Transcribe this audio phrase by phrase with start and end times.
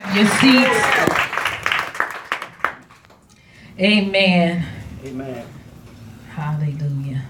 [0.00, 0.78] Your seats.
[3.78, 4.66] Amen.
[5.04, 5.46] Amen.
[6.30, 7.22] Hallelujah.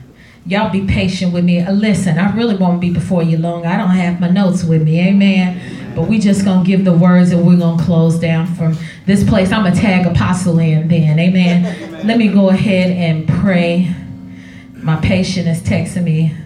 [0.44, 1.60] Y'all be patient with me.
[1.60, 3.66] Uh, listen, I really won't be before you long.
[3.66, 5.00] I don't have my notes with me.
[5.00, 5.94] Amen.
[5.94, 8.76] But we just gonna give the words and we're gonna close down from
[9.06, 9.50] this place.
[9.52, 11.18] I'm gonna tag apostle in then.
[11.18, 12.06] Amen.
[12.06, 13.94] Let me go ahead and pray.
[14.74, 16.36] My patient is texting me.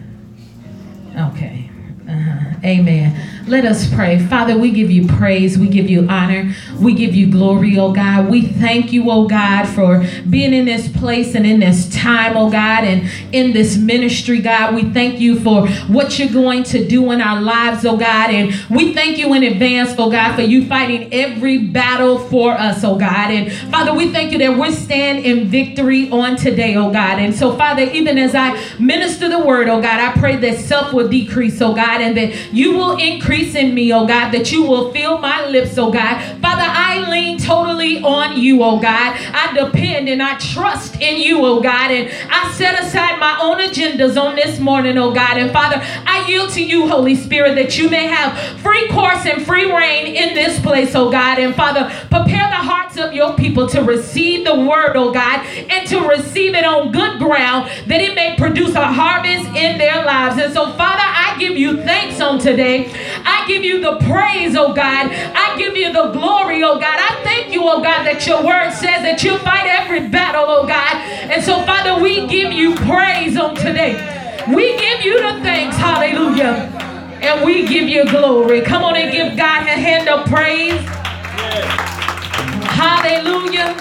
[1.16, 1.71] Okay.
[2.09, 2.55] Uh-huh.
[2.64, 3.39] Amen.
[3.51, 4.25] Let us pray.
[4.27, 5.59] Father, we give you praise.
[5.59, 6.55] We give you honor.
[6.79, 8.29] We give you glory, oh God.
[8.29, 12.49] We thank you, oh God, for being in this place and in this time, oh
[12.49, 14.77] God, and in this ministry, God.
[14.77, 18.31] We thank you for what you're going to do in our lives, oh God.
[18.31, 22.85] And we thank you in advance, oh God, for you fighting every battle for us,
[22.85, 23.32] oh God.
[23.32, 27.19] And Father, we thank you that we stand in victory on today, oh God.
[27.19, 30.93] And so, Father, even as I minister the word, oh God, I pray that self
[30.93, 34.53] will decrease, oh God, and that you will increase increase in me, oh God, that
[34.53, 36.20] you will fill my lips, oh God.
[36.41, 39.16] Father, I lean totally on you, oh God.
[39.33, 41.91] I depend and I trust in you, oh God.
[41.91, 45.38] And I set aside my own agendas on this morning, oh God.
[45.38, 49.44] And Father, I yield to you, Holy Spirit, that you may have free course and
[49.44, 51.38] free reign in this place, oh God.
[51.38, 55.88] And Father, prepare the hearts of your people to receive the word, oh God, and
[55.88, 60.41] to receive it on good ground that it may produce a harvest in their lives.
[60.41, 62.92] And so, Father, I give you thanks on today.
[63.24, 65.10] I give you the praise, oh God.
[65.10, 66.98] I give you the glory, oh God.
[67.00, 70.66] I thank you, oh God, that your word says that you fight every battle, oh
[70.66, 70.94] God.
[71.33, 73.94] And so, Father, we give you praise on today.
[74.55, 76.70] We give you the thanks, hallelujah.
[77.22, 78.61] And we give you glory.
[78.61, 80.80] Come on and give God a hand of praise.
[82.70, 83.77] Hallelujah.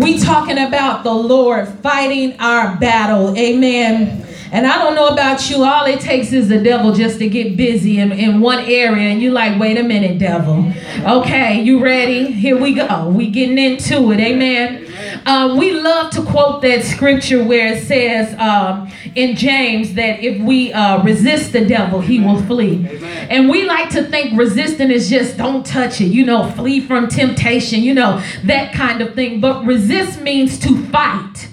[0.00, 3.36] We talking about the Lord fighting our battle.
[3.36, 4.27] Amen.
[4.50, 7.56] And I don't know about you, all it takes is the devil just to get
[7.56, 10.72] busy in, in one area, and you're like, wait a minute, devil.
[11.00, 12.32] Okay, you ready?
[12.32, 13.08] Here we go.
[13.08, 14.20] We getting into it.
[14.20, 14.86] Amen.
[15.26, 20.40] Uh, we love to quote that scripture where it says um, in James that if
[20.40, 22.86] we uh, resist the devil, he will flee.
[22.88, 23.28] Amen.
[23.30, 27.08] And we like to think resisting is just don't touch it, you know, flee from
[27.08, 29.40] temptation, you know, that kind of thing.
[29.40, 31.48] But resist means to fight.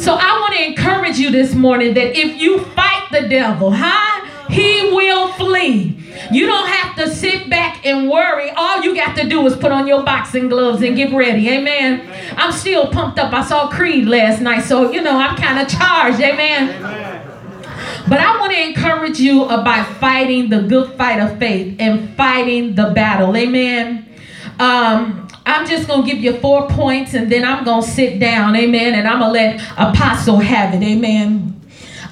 [0.00, 4.26] So I want to encourage you this morning that if you fight the devil, huh?
[4.48, 5.96] He will flee.
[6.32, 8.50] You don't have to sit back and worry.
[8.56, 11.48] All you got to do is put on your boxing gloves and get ready.
[11.50, 12.10] Amen.
[12.36, 13.32] I'm still pumped up.
[13.32, 16.20] I saw Creed last night, so you know I'm kind of charged.
[16.20, 16.80] Amen.
[18.08, 22.74] But I want to encourage you about fighting the good fight of faith and fighting
[22.74, 23.36] the battle.
[23.36, 24.08] Amen.
[24.58, 28.18] Um, I'm just going to give you four points and then I'm going to sit
[28.18, 28.56] down.
[28.56, 28.94] Amen.
[28.94, 30.82] And I'm going to let Apostle have it.
[30.82, 31.60] Amen.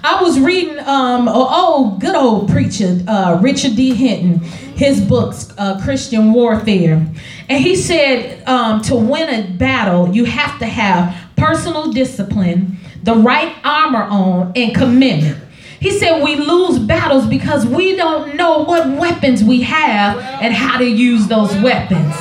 [0.05, 3.95] I was reading, um, oh, good old preacher, uh, Richard D.
[3.95, 4.39] Hinton,
[4.77, 7.05] his books, uh, Christian Warfare.
[7.49, 13.17] And he said um, to win a battle, you have to have personal discipline, the
[13.17, 15.43] right armor on, and commitment.
[15.81, 20.79] He said we lose battles because we don't know what weapons we have and how
[20.79, 22.15] to use those weapons.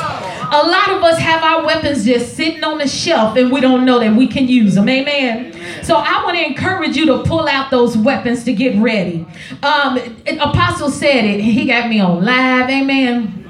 [0.50, 3.84] A lot of us have our weapons just sitting on the shelf and we don't
[3.86, 4.88] know that we can use them.
[4.88, 5.54] Amen.
[5.84, 9.26] So I want to encourage you to pull out those weapons to get ready.
[9.62, 9.98] Um,
[10.40, 11.42] Apostle said it.
[11.42, 12.70] He got me on live.
[12.70, 13.44] Amen.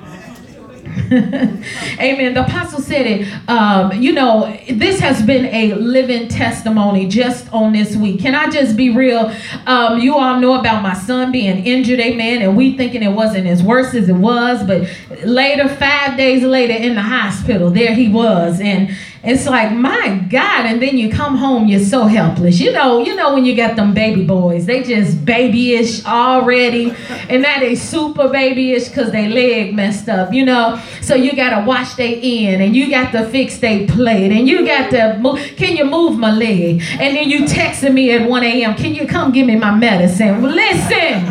[1.99, 2.33] Amen.
[2.33, 3.49] The apostle said it.
[3.49, 8.19] Um, you know, this has been a living testimony just on this week.
[8.19, 9.33] Can I just be real?
[9.65, 13.47] Um, you all know about my son being injured, amen, and we thinking it wasn't
[13.47, 14.89] as worse as it was, but
[15.25, 18.59] later, five days later in the hospital, there he was.
[18.59, 22.59] And it's like, my God, and then you come home, you're so helpless.
[22.59, 26.93] You know, you know when you got them baby boys, they just babyish already,
[27.29, 30.81] and now they super babyish because they leg messed up, you know.
[31.01, 34.65] So you gotta wash they end, and you got to fix they plate, and you
[34.65, 35.39] got to move.
[35.55, 36.81] Can you move my leg?
[36.99, 38.75] And then you texting me at 1 a.m.
[38.75, 40.41] Can you come give me my medicine?
[40.41, 41.23] Well, listen,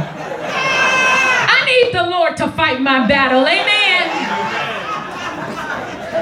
[1.48, 3.46] I need the Lord to fight my battle.
[3.46, 4.10] Amen.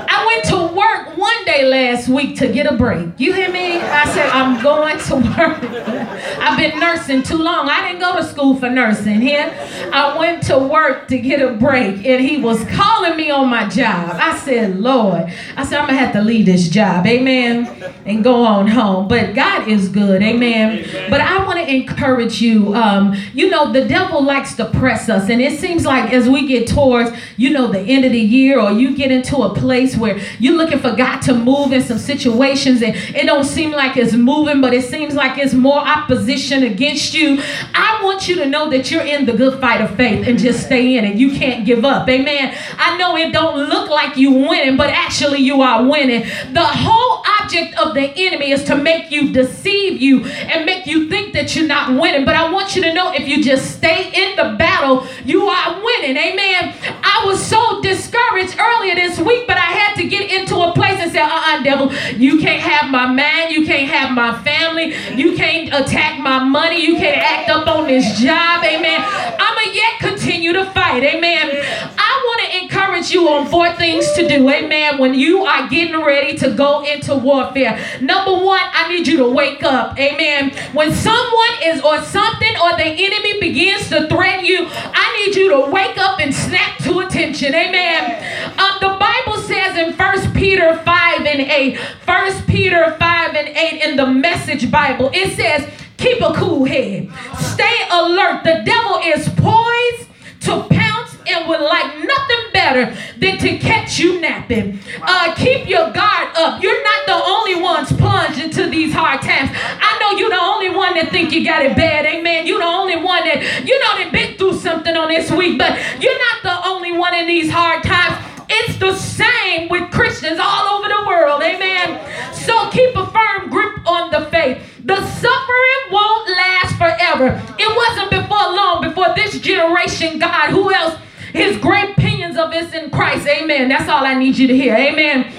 [0.07, 3.09] I went to work one day last week to get a break.
[3.17, 3.81] You hear me?
[3.81, 5.59] I said, I'm going to work.
[6.39, 7.71] I've been nursing too long.
[7.71, 9.51] I didn't go to school for nursing here.
[9.91, 13.67] I went to work to get a break, and he was calling me on my
[13.71, 14.17] job.
[14.21, 17.07] I said, Lord, I said, I'm going to have to leave this job.
[17.07, 17.69] Amen.
[18.05, 19.09] And go on home.
[19.09, 20.23] But God is good.
[20.23, 20.81] Amen.
[20.81, 21.11] Amen.
[21.11, 22.75] But I want to encourage you.
[22.75, 26.47] Um, you know, the devil likes to press us, and it seems like as we
[26.47, 29.97] get towards, you know, the end of the year, or you get into a place
[29.97, 33.71] where you're looking for God got to move in some situations and it don't seem
[33.71, 37.41] like it's moving, but it seems like it's more opposition against you.
[37.75, 40.67] I want you to know that you're in the good fight of faith and just
[40.67, 41.17] stay in it.
[41.17, 42.09] You can't give up.
[42.09, 42.57] Amen.
[42.79, 46.23] I know it don't look like you winning, but actually you are winning.
[46.53, 51.09] The whole object of the enemy is to make you deceive you and make you
[51.09, 52.25] think that you're not winning.
[52.25, 55.83] But I want you to know if you just stay in the battle, you are
[55.83, 56.17] winning.
[56.17, 56.75] Amen.
[57.03, 60.99] I was so discouraged earlier this week, but I had to get into a place
[60.99, 65.37] and say, uh-uh, devil, you can't have my man, you can't have my family, you
[65.37, 68.65] can't attack my money, you can't act up on this job.
[68.65, 69.01] Amen.
[69.05, 71.03] I'ma yet continue to fight.
[71.03, 71.51] Amen.
[71.99, 74.49] I want to encourage you on four things to do.
[74.49, 74.99] Amen.
[74.99, 77.79] When you are getting ready to go into warfare.
[78.01, 79.99] Number one, I need you to wake up.
[79.99, 80.51] Amen.
[80.73, 85.51] When someone is or something or the enemy begins to threaten you, I need you
[85.51, 87.55] to wake up and snap to attention.
[87.55, 88.53] Amen.
[88.59, 93.83] Um, the Bible says in First Peter 5 and 8, First Peter 5 and 8
[93.83, 97.11] in the message Bible, it says, keep a cool head.
[97.39, 98.45] Stay alert.
[98.45, 100.09] The devil is poised
[100.43, 104.79] to pounce and would like nothing better than to catch you napping.
[105.03, 106.63] Uh, keep your guard up.
[106.63, 109.51] You're not the only ones plunged into these hard times.
[109.55, 112.07] I know you're the only one that think you got it bad.
[112.07, 112.47] Amen.
[112.47, 115.79] You're the only one that, you know, that been through something on this week, but
[116.01, 118.17] you're not the only one in these hard times.
[118.49, 121.43] It's the same with Christians all over the world.
[121.43, 121.99] Amen.
[122.35, 124.63] So keep a firm grip on the faith.
[124.85, 127.43] The suffering won't last forever.
[127.59, 130.99] It wasn't before long, before this generation, God, who else?
[131.35, 133.27] His great opinions of us in Christ.
[133.27, 133.69] Amen.
[133.69, 134.77] That's all I need you to hear.
[134.77, 135.33] Amen.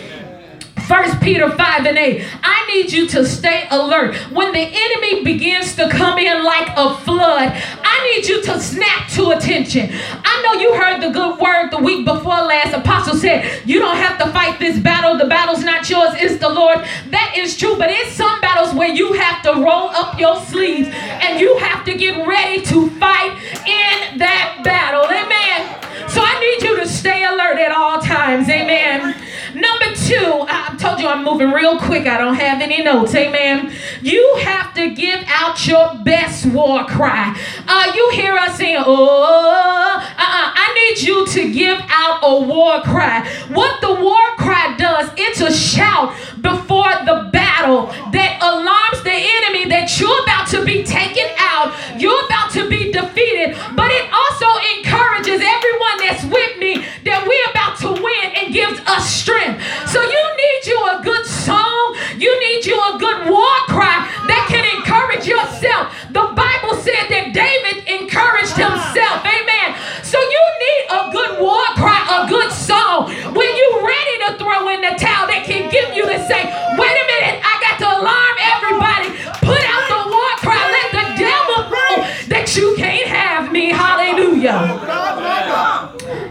[0.88, 2.24] First Peter 5 and 8.
[2.44, 4.15] I need you to stay alert.
[4.31, 9.09] When the enemy begins to come in like a flood, I need you to snap
[9.12, 9.89] to attention.
[9.92, 12.74] I know you heard the good word the week before last.
[12.74, 15.18] Apostle said, You don't have to fight this battle.
[15.18, 16.80] The battle's not yours, it's the Lord.
[17.09, 20.89] That is true, but it's some battles where you have to roll up your sleeves
[20.92, 23.31] and you have to get ready to fight
[23.65, 25.06] in that battle.
[25.06, 25.84] Amen.
[26.25, 28.50] I need you to stay alert at all times.
[28.50, 29.16] Amen.
[29.54, 32.07] Number two, I told you I'm moving real quick.
[32.07, 33.16] I don't have any notes.
[33.16, 33.72] Amen.
[34.01, 37.33] You have to give out your best war cry.
[37.68, 40.51] Uh, you hear us saying, oh, uh-uh.
[40.57, 43.25] I need you to give out a war cry.
[43.50, 49.69] What the war cry does, it's a shout before the battle that alarms the enemy
[49.69, 51.71] that you're about to be taken out.
[52.00, 53.56] You're about to be defeated.
[53.75, 55.64] But it also encourages everyone
[56.06, 59.57] that's with me that we're about to win and gives us strength.
[59.90, 61.98] So you need you a good song.
[62.22, 65.90] You need you a good war cry that can encourage yourself.
[66.13, 69.25] The Bible said that David encouraged himself.
[69.25, 69.74] Amen.
[70.06, 73.10] So you need a good war cry, a good song.
[73.34, 76.46] When you're ready to throw in the towel, that can give you to say,
[76.78, 79.10] wait a minute, I got to alarm everybody.
[79.42, 80.62] Put out the war cry.
[80.69, 81.94] Let the devil know
[82.30, 83.74] that you can't have me.
[83.74, 85.14] Hallelujah.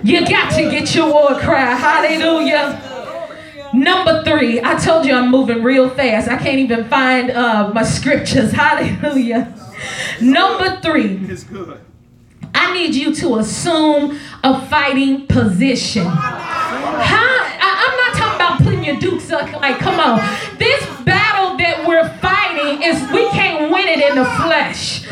[0.04, 1.74] You got to get your war cry.
[1.74, 2.78] Hallelujah.
[3.72, 6.28] Number three, I told you I'm moving real fast.
[6.28, 8.52] I can't even find uh, my scriptures.
[8.52, 9.54] Hallelujah.
[10.20, 11.26] Number three,
[12.54, 16.04] I need you to assume a fighting position.
[16.04, 17.40] Huh?
[17.62, 19.50] I, am not talking about putting your dukes up.
[19.54, 20.18] Like, come on.
[20.58, 25.03] This battle that we're fighting is we can't win it in the flesh.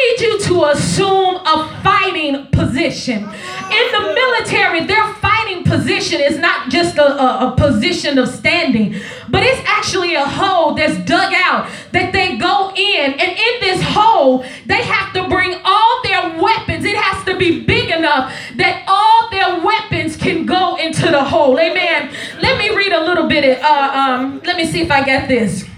[0.00, 3.18] Need you to assume a fighting position.
[3.18, 8.94] In the military, their fighting position is not just a, a, a, position of standing,
[9.28, 13.12] but it's actually a hole that's dug out that they go in.
[13.12, 16.84] And in this hole, they have to bring all their weapons.
[16.84, 21.58] It has to be big enough that all their weapons can go into the hole.
[21.58, 22.10] Amen.
[22.40, 23.60] Let me read a little bit.
[23.60, 25.68] Uh, um, let me see if I get this.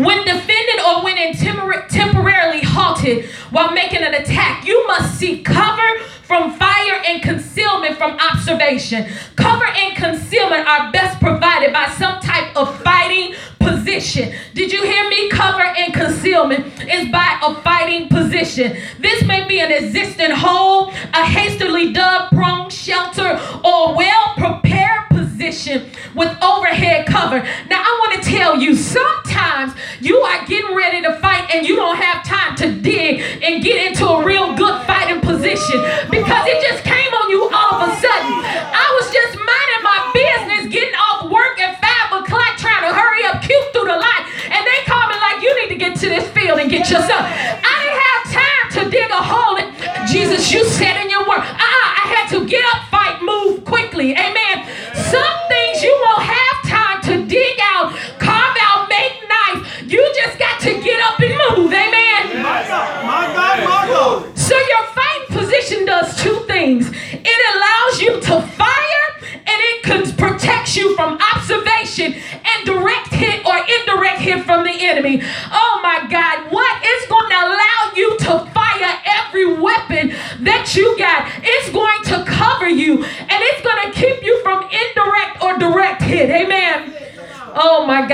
[0.00, 1.18] When defended or when
[1.90, 8.12] temporarily halted while making an attack, you must seek cover from fire and concealment from
[8.12, 9.06] observation.
[9.36, 14.32] Cover and concealment are best provided by some type of fighting position.
[14.54, 15.28] Did you hear me?
[15.30, 18.76] Cover and concealment is by a fighting position.
[18.98, 25.08] This may be an existing hole, a hastily dug prone shelter, or a well prepared
[25.10, 27.40] position with overhead cover.
[27.68, 31.76] Now, I want to tell you sometimes you are getting ready to fight and you
[31.76, 36.60] don't have time to dig and get into a real good fighting position because it
[36.68, 38.32] just came on you all of a sudden.
[38.72, 42.09] I was just minding my business, getting off work at 5 o'clock, trying to
[43.10, 45.98] hurry up, cute through the light, and they called me like, you need to get
[45.98, 47.26] to this field and get yourself.
[47.26, 49.56] I didn't have time to dig a hole.
[49.58, 49.66] In,
[50.06, 51.42] Jesus, you said in your word.
[51.42, 54.12] Uh-uh, I had to get up, fight, move quickly.
[54.14, 54.66] Amen.
[54.94, 56.59] Some things you won't have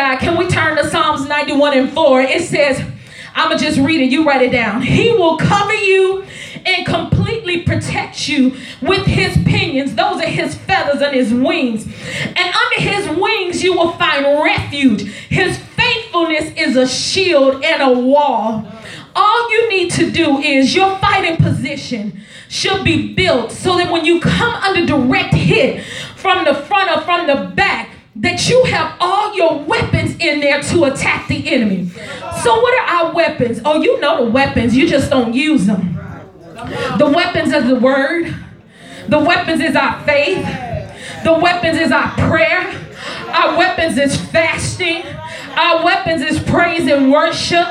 [0.07, 0.21] God.
[0.21, 2.21] Can we turn to Psalms 91 and 4?
[2.21, 2.81] It says,
[3.35, 4.13] I'm going to just read it.
[4.13, 4.83] You write it down.
[4.83, 6.25] He will cover you
[6.65, 9.97] and completely protect you with his pinions.
[9.97, 11.87] Those are his feathers and his wings.
[11.87, 15.03] And under his wings, you will find refuge.
[15.29, 18.65] His faithfulness is a shield and a wall.
[19.17, 24.05] All you need to do is your fighting position should be built so that when
[24.05, 25.85] you come under direct hit
[26.15, 30.63] from the front or from the back, that you have all your weapons in there
[30.63, 31.89] to attack the enemy.
[32.43, 33.61] So, what are our weapons?
[33.65, 35.95] Oh, you know the weapons, you just don't use them.
[36.99, 38.35] The weapons is the word,
[39.09, 40.45] the weapons is our faith,
[41.25, 42.87] the weapons is our prayer,
[43.29, 45.05] our weapons is fasting.
[45.57, 47.67] Our weapons is praise and worship.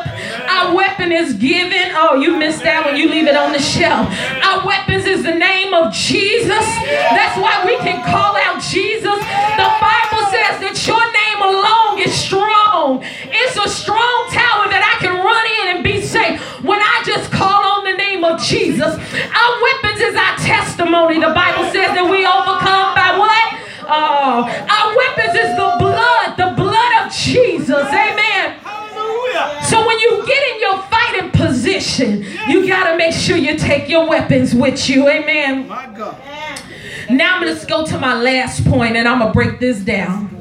[0.49, 1.93] Our weapon is giving.
[1.93, 4.09] Oh, you missed that when you leave it on the shelf.
[4.41, 6.65] Our weapons is the name of Jesus.
[7.13, 9.21] That's why we can call out Jesus.
[9.21, 12.99] The Bible says that your name alone is strong.
[13.31, 17.31] It's a strong tower that I can run in and be safe when I just
[17.31, 18.91] call on the name of Jesus.
[18.91, 21.23] Our weapons is our testimony.
[21.23, 23.47] The Bible says that we overcome by what?
[23.87, 27.87] Oh, our weapons is the blood, the blood of Jesus.
[27.87, 28.59] Amen.
[29.69, 33.87] So when you get in your fighting position, you got to make sure you take
[33.87, 35.07] your weapons with you.
[35.07, 35.67] Amen.
[37.09, 39.79] Now I'm going to go to my last point and I'm going to break this
[39.79, 40.31] down.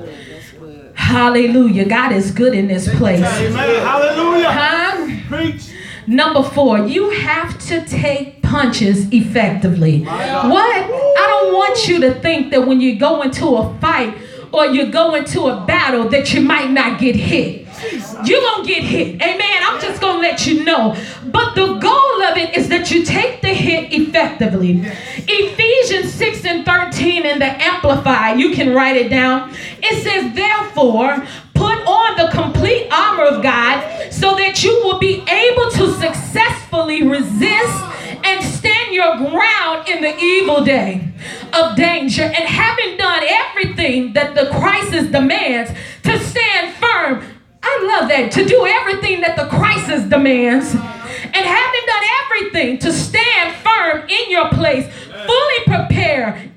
[0.94, 1.84] Hallelujah.
[1.84, 3.20] God is good in this place.
[3.20, 4.50] Hallelujah.
[4.50, 5.20] Huh?
[5.28, 5.70] Preach.
[6.06, 10.04] Number four, you have to take punches effectively.
[10.04, 10.10] What?
[10.14, 14.16] I don't want you to think that when you go into a fight
[14.52, 17.63] or you go into a battle that you might not get hit.
[17.92, 19.22] You're going to get hit.
[19.22, 19.62] Amen.
[19.62, 20.96] I'm just going to let you know.
[21.26, 24.82] But the goal of it is that you take the hit effectively.
[25.16, 29.54] Ephesians 6 and 13 in the Amplify, you can write it down.
[29.82, 35.22] It says, Therefore, put on the complete armor of God so that you will be
[35.28, 37.80] able to successfully resist
[38.24, 41.12] and stand your ground in the evil day
[41.52, 42.22] of danger.
[42.22, 45.70] And having done everything that the crisis demands,
[46.02, 47.33] to stand firm
[47.66, 48.30] I love that.
[48.32, 50.74] To do everything that the crisis demands.
[50.74, 54.86] And having done everything to stand firm in your place,
[55.26, 56.50] fully prepared,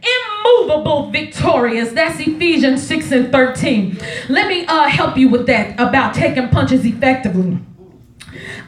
[0.43, 1.93] immovable, victorious.
[1.93, 3.97] That's Ephesians 6 and 13.
[4.29, 7.59] Let me uh, help you with that about taking punches effectively.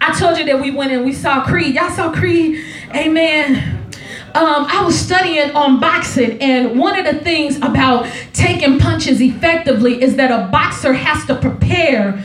[0.02, 1.76] I told you that we went and we saw Creed.
[1.76, 2.64] Y'all saw Creed?
[2.96, 3.79] Amen.
[4.36, 10.02] Um, I was studying on boxing, and one of the things about taking punches effectively
[10.02, 12.24] is that a boxer has to prepare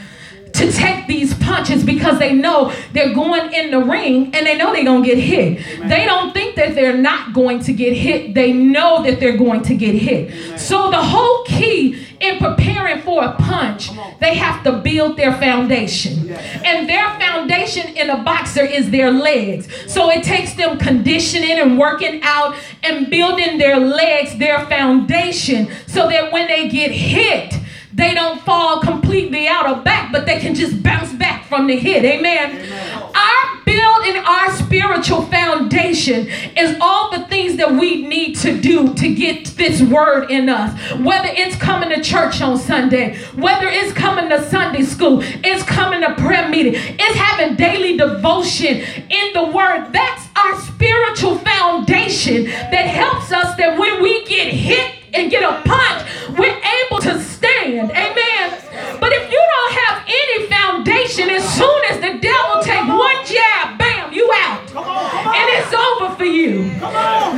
[0.64, 4.72] to take these punches because they know they're going in the ring and they know
[4.72, 5.66] they're going to get hit.
[5.76, 5.88] Amen.
[5.88, 8.34] They don't think that they're not going to get hit.
[8.34, 10.30] They know that they're going to get hit.
[10.30, 10.58] Amen.
[10.58, 13.90] So the whole key in preparing for a punch,
[14.20, 16.30] they have to build their foundation.
[16.30, 19.68] And their foundation in a boxer is their legs.
[19.92, 26.08] So it takes them conditioning and working out and building their legs, their foundation, so
[26.08, 27.54] that when they get hit,
[27.94, 31.76] they don't fall completely out of back, but they can just bounce back from the
[31.76, 32.04] hit.
[32.04, 32.56] Amen.
[32.56, 33.02] Amen.
[33.14, 38.92] Our build and our spiritual foundation is all the things that we need to do
[38.94, 40.76] to get this word in us.
[40.98, 46.00] Whether it's coming to church on Sunday, whether it's coming to Sunday school, it's coming
[46.00, 49.92] to prayer meeting, it's having daily devotion in the word.
[49.92, 55.62] That's our spiritual foundation that helps us that when we get hit and get a
[55.62, 56.02] punch,
[56.38, 57.90] we're able to stand.
[57.90, 58.98] Amen.
[59.00, 63.78] But if you don't have any foundation, as soon as the devil take one jab,
[63.78, 64.66] bam, you out.
[64.68, 65.34] Come on, come on.
[65.36, 66.74] And it's over for you.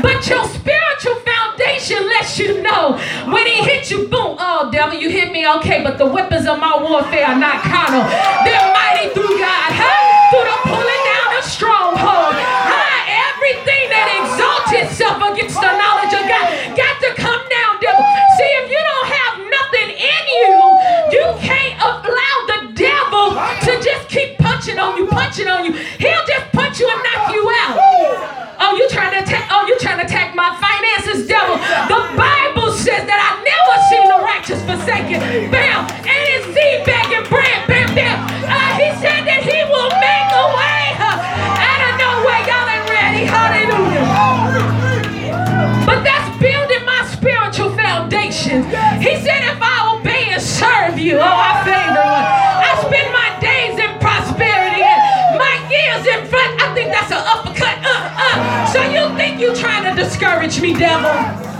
[0.00, 5.10] But your spiritual foundation lets you know when he hits you, boom, oh devil, you
[5.10, 8.02] hit me, okay, but the weapons of my warfare are not carnal.
[8.44, 10.32] They're mighty through God, huh?
[10.32, 12.34] Through the pulling down of stronghold.
[12.40, 12.96] Huh?
[13.36, 16.15] Everything that exalts itself against the knowledge
[23.36, 25.72] to just keep punching on you, punching on you.
[25.72, 27.76] He'll just punch you and knock you out.
[28.58, 29.48] Oh, you trying to attack?
[29.52, 31.56] Oh, you trying to attack my finances, devil?
[31.56, 35.20] The Bible says that I never seen the righteous forsaken.
[35.52, 35.84] Bam,
[60.60, 61.10] me, devil?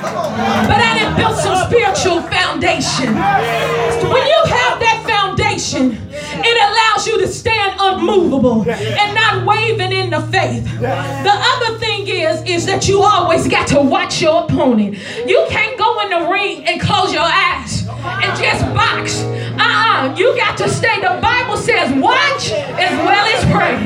[0.01, 3.15] But I didn't build some spiritual foundation.
[3.15, 10.11] When you have that foundation, it allows you to stand unmovable and not waving in
[10.11, 10.65] the faith.
[10.81, 14.99] The other thing is, is that you always got to watch your opponent.
[15.27, 19.23] You can't go in the ring and close your eyes and just box.
[19.59, 20.15] Uh-uh.
[20.17, 21.01] You got to stay.
[21.01, 23.77] The Bible says watch as well as pray.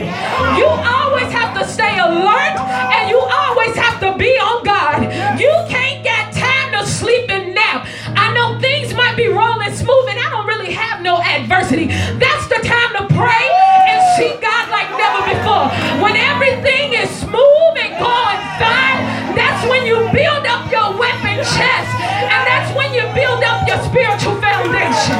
[0.59, 3.90] You always have to stay alert and you always have
[4.21, 5.09] be on God.
[5.41, 7.89] You can't get time to sleep and nap.
[8.13, 11.89] I know things might be rolling smooth and I don't really have no adversity.
[12.21, 13.45] That's the time to pray
[13.89, 15.73] and see God like never before.
[16.05, 19.01] When everything is smooth and going fine,
[19.33, 21.91] that's when you build up your weapon chest
[22.29, 25.17] and that's when you build up your spiritual foundation.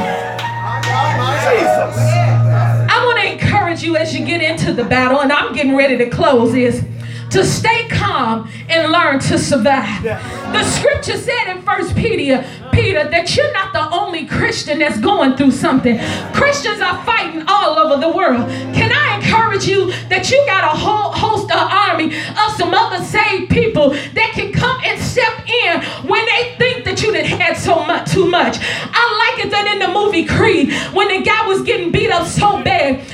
[1.41, 1.97] Jesus.
[1.97, 5.97] I want to encourage you as you get into the battle, and I'm getting ready
[5.97, 6.85] to close, is
[7.31, 10.03] to stay calm and learn to survive.
[10.03, 15.37] The scripture said in First Peter, Peter, that you're not the only Christian that's going
[15.37, 15.99] through something.
[16.33, 18.49] Christians are fighting all over the world.
[18.75, 23.03] Can I encourage you that you got a whole host of army of some other
[23.05, 27.57] saved people that can come and step in when they think that you done had
[27.57, 28.59] so much too much.
[28.61, 32.27] I like it that in the movie Creed, when the guy was getting beat up
[32.27, 33.05] so bad,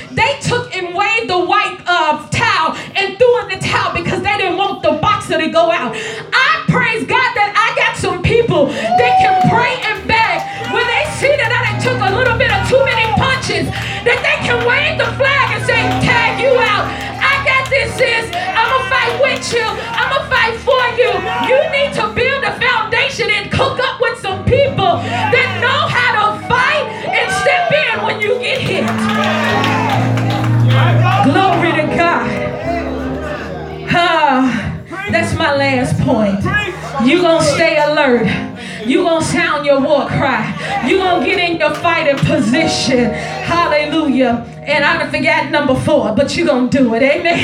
[39.07, 40.43] You gonna sound your war cry.
[40.85, 43.13] You gonna get in your fighting position.
[43.47, 44.45] Hallelujah.
[44.63, 47.01] And I forgot number four, but you gonna do it.
[47.01, 47.39] Amen.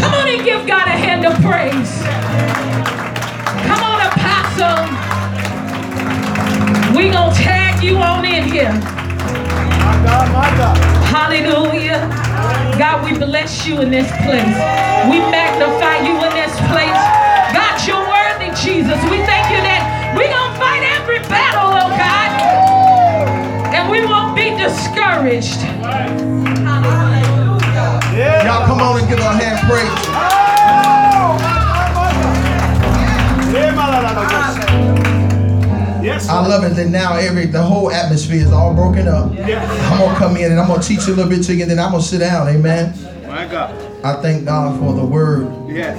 [0.00, 2.02] Come on and give God a hand of praise.
[3.68, 4.82] Come on, apostle.
[6.96, 8.72] We gonna tag you on in here.
[8.72, 10.76] My God, my God.
[11.06, 12.10] Hallelujah.
[12.80, 14.58] God, we bless you in this place.
[15.06, 17.02] We magnify you in this place.
[17.54, 18.98] God, you're worthy, Jesus.
[19.06, 19.71] We thank you that
[20.14, 22.30] we're going to fight every battle, oh God.
[23.74, 25.60] And we won't be discouraged.
[28.12, 28.44] Yeah.
[28.44, 29.88] Y'all come on and give our hand praise.
[30.14, 30.42] Oh.
[36.02, 36.28] Yes.
[36.28, 39.32] I love it that now every the whole atmosphere is all broken up.
[39.34, 39.64] Yeah.
[39.92, 41.70] I'm gonna come in and I'm gonna teach you a little bit to you, and
[41.70, 42.48] then I'm gonna sit down.
[42.48, 42.92] Amen.
[43.28, 43.72] My God.
[44.04, 45.46] I thank God for the word.
[45.68, 45.96] Yes.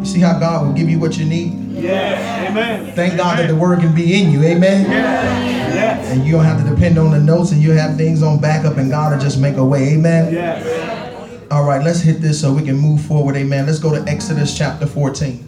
[0.00, 1.65] You see how God will give you what you need.
[1.76, 2.50] Yes.
[2.50, 2.92] Amen.
[2.94, 4.42] Thank God that the word can be in you.
[4.42, 4.90] Amen.
[4.90, 5.74] Yes.
[5.74, 6.10] Yes.
[6.10, 8.78] And you don't have to depend on the notes, and you have things on backup,
[8.78, 9.94] and God will just make a way.
[9.94, 10.32] Amen.
[10.32, 11.46] Yes.
[11.50, 13.36] All right, let's hit this so we can move forward.
[13.36, 13.66] Amen.
[13.66, 15.46] Let's go to Exodus chapter 14.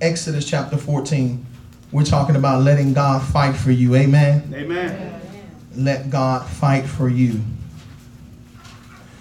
[0.00, 1.46] Exodus chapter 14.
[1.90, 3.94] We're talking about letting God fight for you.
[3.94, 4.52] Amen.
[4.54, 5.23] Amen.
[5.76, 7.40] Let God fight for you.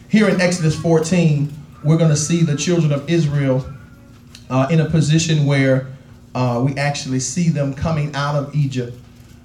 [0.09, 1.51] Here in Exodus 14,
[1.83, 3.65] we're going to see the children of Israel
[4.49, 5.87] uh, in a position where
[6.35, 8.97] uh, we actually see them coming out of Egypt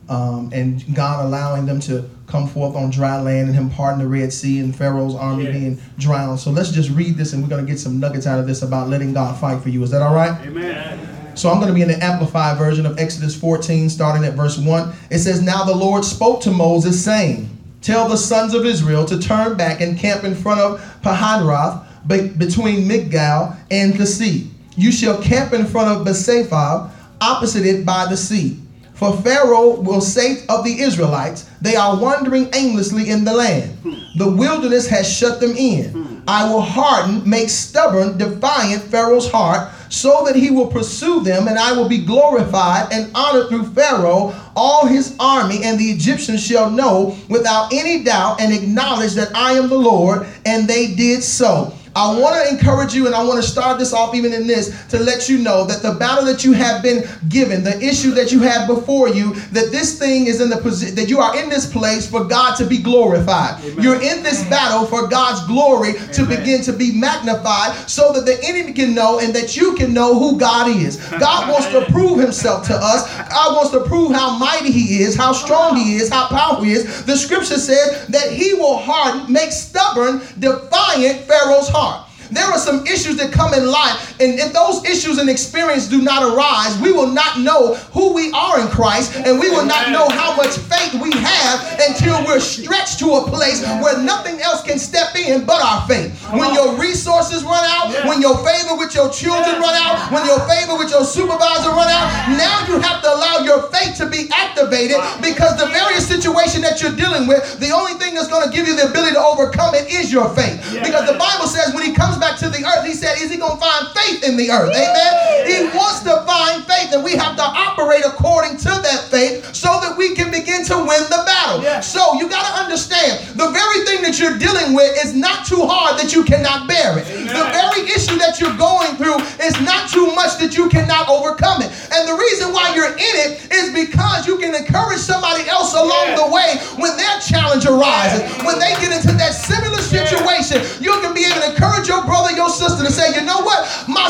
[0.08, 4.08] um, and God allowing them to come forth on dry land and Him parting the
[4.08, 5.52] Red Sea and Pharaoh's army Yeah.
[5.52, 6.40] being drowned.
[6.40, 8.62] So let's just read this and we're going to get some nuggets out of this
[8.62, 9.82] about letting God fight for you.
[9.82, 10.38] Is that all right?
[10.46, 10.98] Amen.
[11.38, 14.58] So I'm going to be in the amplified version of Exodus 14, starting at verse
[14.58, 14.92] 1.
[15.10, 17.48] It says, Now the Lord spoke to Moses, saying,
[17.80, 22.26] Tell the sons of Israel to turn back and camp in front of Pahadrath, be-
[22.26, 24.50] between Migdol and the sea.
[24.76, 28.60] You shall camp in front of Besaphab, opposite it by the sea.
[28.94, 33.78] For Pharaoh will say of the Israelites, They are wandering aimlessly in the land.
[34.16, 36.24] The wilderness has shut them in.
[36.26, 41.58] I will harden, make stubborn, defiant Pharaoh's heart, so that he will pursue them, and
[41.58, 46.70] I will be glorified and honored through Pharaoh, all his army, and the Egyptians shall
[46.70, 51.72] know without any doubt and acknowledge that I am the Lord, and they did so.
[51.98, 54.86] I want to encourage you, and I want to start this off even in this
[54.90, 58.30] to let you know that the battle that you have been given, the issue that
[58.30, 61.48] you have before you, that this thing is in the position that you are in
[61.48, 63.62] this place for God to be glorified.
[63.82, 68.38] You're in this battle for God's glory to begin to be magnified so that the
[68.44, 70.98] enemy can know and that you can know who God is.
[71.18, 73.12] God wants to prove himself to us.
[73.28, 76.72] God wants to prove how mighty he is, how strong he is, how powerful he
[76.72, 77.04] is.
[77.04, 81.87] The scripture says that he will harden, make stubborn, defiant Pharaoh's heart.
[82.30, 86.02] There are some issues that come in life, and if those issues and experience do
[86.02, 89.90] not arise, we will not know who we are in Christ, and we will not
[89.90, 94.62] know how much faith we have until we're stretched to a place where nothing else
[94.62, 96.12] can step in but our faith.
[96.32, 100.40] When your resources run out, when your favor with your children run out, when your
[100.44, 104.28] favor with your supervisor run out, now you have to allow your faith to be
[104.32, 108.52] activated because the various situation that you're dealing with, the only thing that's going to
[108.54, 110.60] give you the ability to overcome it is your faith.
[110.82, 113.36] Because the Bible says when he comes back to the earth, he said, is he
[113.36, 114.74] going to find faith in the earth?
[114.74, 115.46] Amen.
[115.46, 119.80] He wants to find faith, and we have to operate according to that faith so
[119.80, 121.62] that we can begin to win the battle.
[121.82, 125.62] So you got to understand the very thing that you're dealing with is not too
[125.66, 127.06] hard that you cannot bear it.
[127.06, 131.62] The very issue that you're going through is not too much that you cannot overcome
[131.62, 131.70] it.
[131.92, 136.14] And the reason why you're in it is because you can encourage somebody else along
[136.16, 138.22] the way when their challenge arises.
[138.44, 139.97] When they get into that similar situation,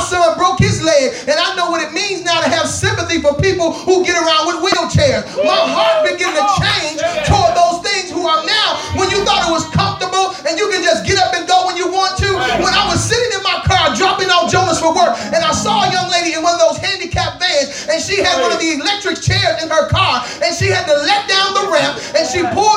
[0.09, 3.37] son broke his leg, and I know what it means now to have sympathy for
[3.37, 5.29] people who get around with wheelchairs.
[5.45, 9.53] My heart began to change toward those things who are now when you thought it
[9.53, 12.29] was comfortable and you can just get up and go when you want to.
[12.65, 15.85] When I was sitting in my car dropping off Jonas for work, and I saw
[15.85, 18.81] a young lady in one of those handicapped vans, and she had one of the
[18.81, 22.41] electric chairs in her car, and she had to let down the ramp, and she
[22.53, 22.68] pulled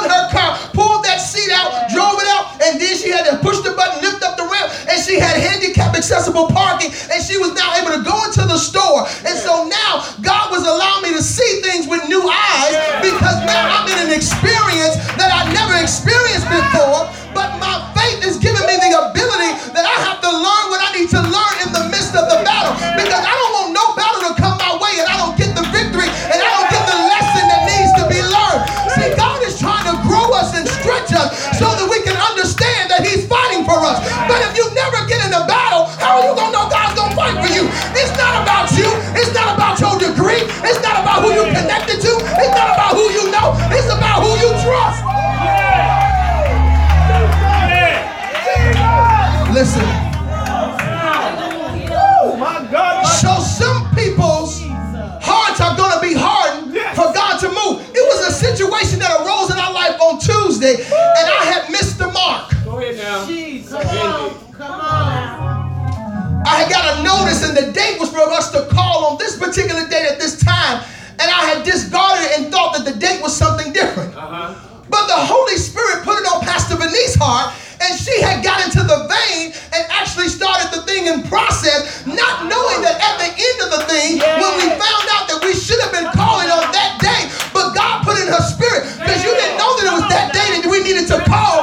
[71.51, 74.15] had discarded it and thought that the date was something different.
[74.15, 74.55] Uh-huh.
[74.87, 78.83] But the Holy Spirit put it on Pastor Venice's heart, and she had got into
[78.83, 83.57] the vein and actually started the thing in process, not knowing that at the end
[83.63, 86.99] of the thing, when we found out that we should have been calling on that
[86.99, 90.35] day, but God put in her spirit, because you didn't know that it was that
[90.35, 91.60] day that we needed to call,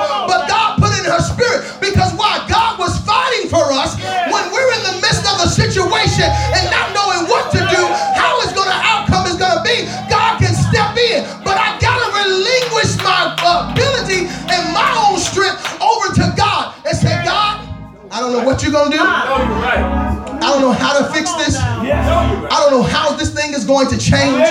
[18.29, 19.03] don't know what you're going to do.
[19.03, 20.39] No, you're right.
[20.41, 21.55] I don't know how to fix this.
[21.55, 22.07] Yes.
[22.07, 22.53] No, you're right.
[22.53, 24.49] I don't know how this thing is going to change,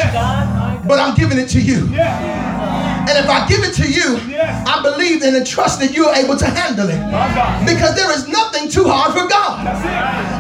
[0.88, 1.88] but I'm giving it to you.
[3.08, 6.46] And if I give it to you, I believe and trust that you're able to
[6.46, 7.00] handle it.
[7.66, 9.66] Because there is nothing too hard for God.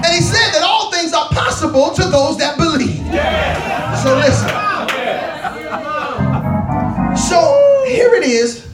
[0.03, 3.05] And he said that all things are possible to those that believe.
[4.03, 4.49] So listen.
[7.17, 8.67] So here it is.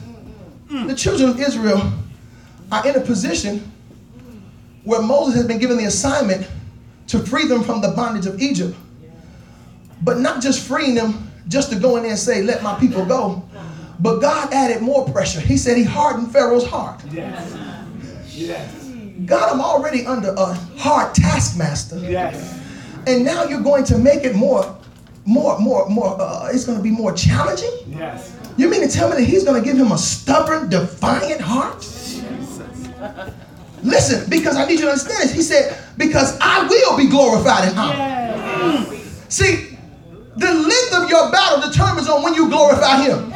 [0.68, 1.92] The children of Israel
[2.72, 3.70] are in a position
[4.84, 6.46] where Moses has been given the assignment
[7.08, 8.76] to free them from the bondage of Egypt.
[10.02, 13.04] But not just freeing them just to go in there and say, let my people
[13.04, 13.42] go.
[14.00, 15.40] But God added more pressure.
[15.40, 17.00] He said he hardened Pharaoh's heart.
[17.10, 17.56] Yes.
[18.28, 18.84] Yes.
[19.24, 21.98] God, I'm already under a hard taskmaster.
[21.98, 22.60] Yes.
[23.06, 24.76] And now you're going to make it more,
[25.24, 27.70] more, more, more, uh, it's going to be more challenging?
[27.86, 28.36] Yes.
[28.56, 31.82] You mean to tell me that he's going to give him a stubborn, defiant heart?
[33.84, 35.32] Listen, because I need you to understand this.
[35.32, 38.88] He said, because I will be glorified in honor.
[39.28, 39.76] See,
[40.36, 43.28] the length of your battle determines on when you glorify him.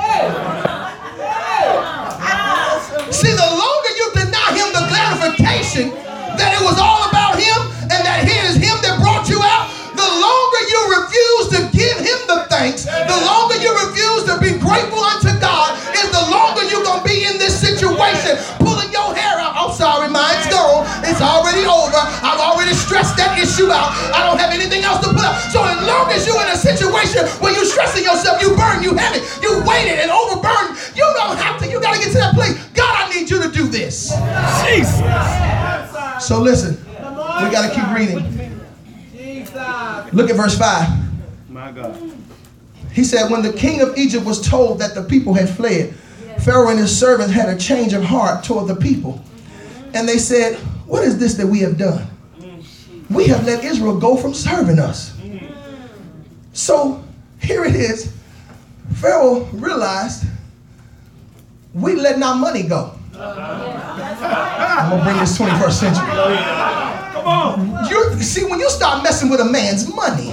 [3.12, 5.92] See, the longer you deny him the gratification
[6.40, 7.58] that it was all about him
[7.92, 11.98] and that it is him that brought you out, the longer you refuse to give
[12.00, 15.04] him the thanks, the longer you refuse to be grateful
[21.18, 21.98] It's already over.
[21.98, 23.90] I've already stressed that issue out.
[24.14, 25.34] I don't have anything else to put up.
[25.50, 28.94] So as long as you're in a situation where you're stressing yourself, you burn, you
[28.94, 31.66] have it, you weighted and overburdened, you don't have to.
[31.66, 32.54] You got to get to that place.
[32.70, 34.14] God, I need you to do this.
[34.62, 35.02] Jesus.
[36.22, 38.22] So listen, we got to keep reading.
[40.12, 41.50] Look at verse 5.
[41.50, 41.98] My God.
[42.92, 45.96] He said, When the king of Egypt was told that the people had fled,
[46.38, 49.20] Pharaoh and his servants had a change of heart toward the people.
[49.94, 52.06] And they said, What is this that we have done?
[53.10, 55.14] We have let Israel go from serving us.
[56.54, 57.04] So
[57.40, 58.12] here it is.
[58.94, 60.24] Pharaoh realized
[61.74, 62.94] we letting our money go.
[63.14, 66.06] I'm gonna bring this 21st century.
[67.12, 67.88] Come on.
[67.90, 70.30] You see, when you start messing with a man's money,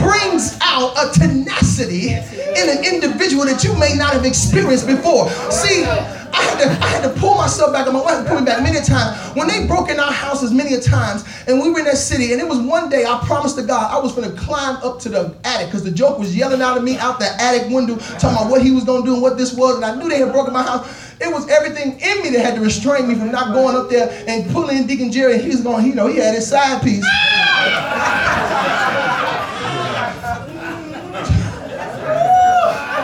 [0.00, 5.28] Brings out a tenacity in an individual that you may not have experienced before.
[5.50, 5.84] See,
[6.32, 8.62] I had to, I had to pull myself back, and my wife pulled me back
[8.62, 9.18] many times.
[9.36, 12.32] When they broke in our houses many a times, and we were in that city,
[12.32, 15.00] and it was one day I promised to God I was going to climb up
[15.00, 17.96] to the attic because the joke was yelling out at me out the attic window,
[17.96, 20.08] talking about what he was going to do and what this was, and I knew
[20.08, 21.14] they had broken my house.
[21.20, 24.24] It was everything in me that had to restrain me from not going up there
[24.26, 27.04] and pulling in Deacon Jerry, he was going, you know, he had his side piece.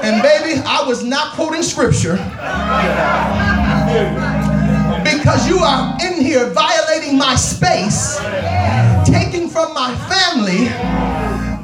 [0.07, 2.15] And baby, I was not quoting scripture
[5.03, 8.17] because you are in here violating my space,
[9.05, 10.69] taking from my family,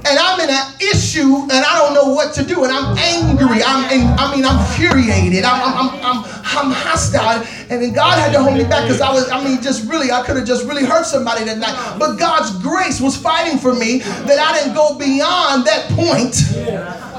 [0.05, 3.63] and I'm in an issue and I don't know what to do, and I'm angry.
[3.63, 5.45] I'm, in, I mean, I'm infuriated.
[5.45, 9.13] I'm, I'm, I'm, I'm, hostile, and then God had to hold me back because I
[9.13, 11.97] was, I mean, just really, I could have just really hurt somebody that night.
[11.97, 17.12] But God's grace was fighting for me that I didn't go beyond that point.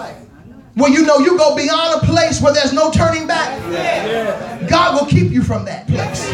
[0.75, 3.62] Where you know you go beyond a place where there's no turning back.
[4.67, 6.27] God will keep you from that place.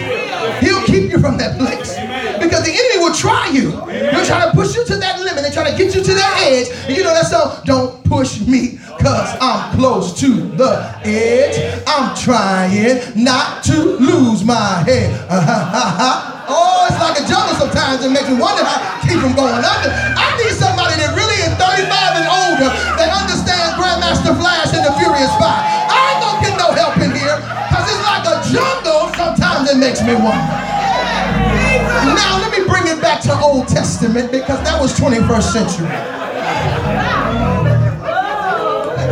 [0.62, 1.99] He'll keep you from that place.
[2.39, 3.71] Because the enemy will try you.
[3.71, 6.43] He'll try to push you to that limit and try to get you to that
[6.47, 6.69] edge.
[6.88, 11.84] And you know that song, Don't Push Me, cause I'm close to the edge.
[11.86, 15.19] I'm trying not to lose my head.
[16.47, 18.06] oh, it's like a jungle sometimes.
[18.06, 19.91] It makes me wonder how to keep from going under.
[20.15, 22.69] I need somebody that really is 35 and older
[25.28, 27.36] I ain't gonna get no help in here
[27.68, 29.12] because it's like a jungle.
[29.20, 30.48] Sometimes it makes me wonder.
[32.16, 35.88] Now let me bring it back to Old Testament because that was 21st century.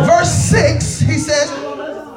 [0.06, 1.50] Verse 6, he says,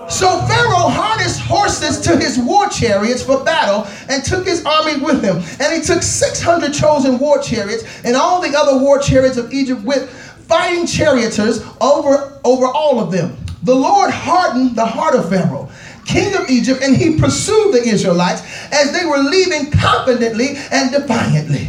[0.09, 5.21] So Pharaoh harnessed horses to his war chariots for battle and took his army with
[5.25, 5.39] him.
[5.59, 9.83] And he took 600 chosen war chariots and all the other war chariots of Egypt
[9.83, 10.09] with
[10.47, 13.37] fighting charioteers over, over all of them.
[13.63, 15.69] The Lord hardened the heart of Pharaoh,
[16.07, 18.43] king of Egypt, and he pursued the Israelites
[18.73, 21.69] as they were leaving confidently and defiantly.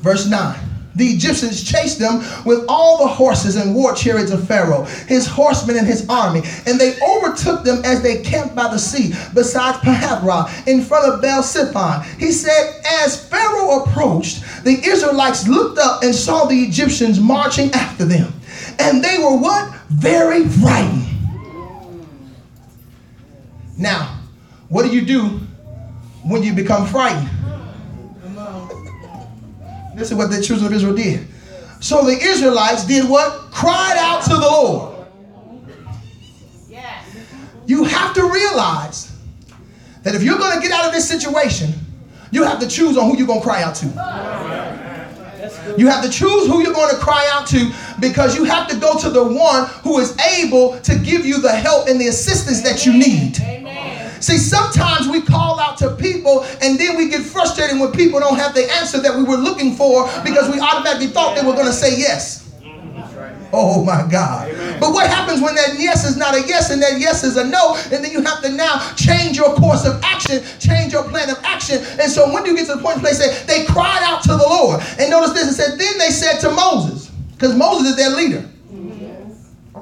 [0.00, 0.60] Verse 9.
[0.94, 5.76] The Egyptians chased them with all the horses and war chariots of Pharaoh, his horsemen
[5.76, 10.66] and his army, and they overtook them as they camped by the sea, besides Pahathra,
[10.66, 12.02] in front of Baal-zephon.
[12.18, 18.06] He said, As Pharaoh approached, the Israelites looked up and saw the Egyptians marching after
[18.06, 18.32] them.
[18.78, 19.74] And they were what?
[19.90, 21.15] Very frightened.
[23.76, 24.20] Now,
[24.68, 25.40] what do you do
[26.24, 27.28] when you become frightened?
[29.94, 31.26] This is what the children of Israel did.
[31.80, 33.50] So the Israelites did what?
[33.50, 34.96] Cried out to the Lord.
[37.66, 39.12] You have to realize
[40.02, 41.74] that if you're going to get out of this situation,
[42.30, 44.85] you have to choose on who you're going to cry out to.
[45.76, 48.76] You have to choose who you're going to cry out to because you have to
[48.76, 52.62] go to the one who is able to give you the help and the assistance
[52.62, 53.36] that you need.
[54.20, 58.38] See, sometimes we call out to people and then we get frustrated when people don't
[58.38, 61.66] have the answer that we were looking for because we automatically thought they were going
[61.66, 62.45] to say yes.
[63.58, 64.52] Oh my God.
[64.78, 67.44] But what happens when that yes is not a yes and that yes is a
[67.44, 67.74] no?
[67.90, 71.38] And then you have to now change your course of action, change your plan of
[71.42, 71.78] action.
[71.98, 74.22] And so when do you get to the point where they say they cried out
[74.24, 74.82] to the Lord.
[74.98, 78.46] And notice this, it said, then they said to Moses, because Moses is their leader.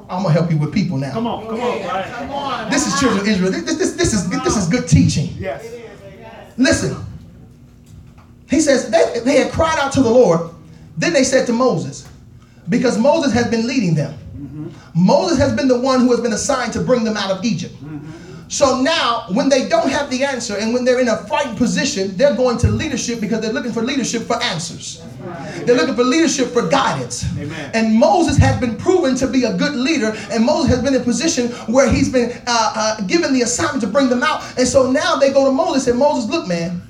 [0.09, 1.13] I'm gonna help you with people now.
[1.13, 1.83] Come on, come on.
[1.83, 2.69] Right.
[2.71, 3.51] This is children of Israel.
[3.51, 5.31] This, this, this is this is good teaching.
[5.39, 5.67] Yes.
[6.57, 7.05] Listen.
[8.51, 10.51] He says they, they had cried out to the Lord.
[10.97, 12.07] Then they said to Moses,
[12.69, 14.19] because Moses has been leading them.
[14.95, 17.75] Moses has been the one who has been assigned to bring them out of Egypt.
[18.49, 22.17] So now, when they don't have the answer and when they're in a frightened position,
[22.17, 25.03] they're going to leadership because they're looking for leadership for answers.
[25.65, 27.25] They're looking for leadership for guidance.
[27.39, 27.71] Amen.
[27.75, 31.01] And Moses has been proven to be a good leader, and Moses has been in
[31.01, 34.45] a position where he's been uh, uh, given the assignment to bring them out.
[34.59, 36.83] And so now they go to Moses and Moses, look, man,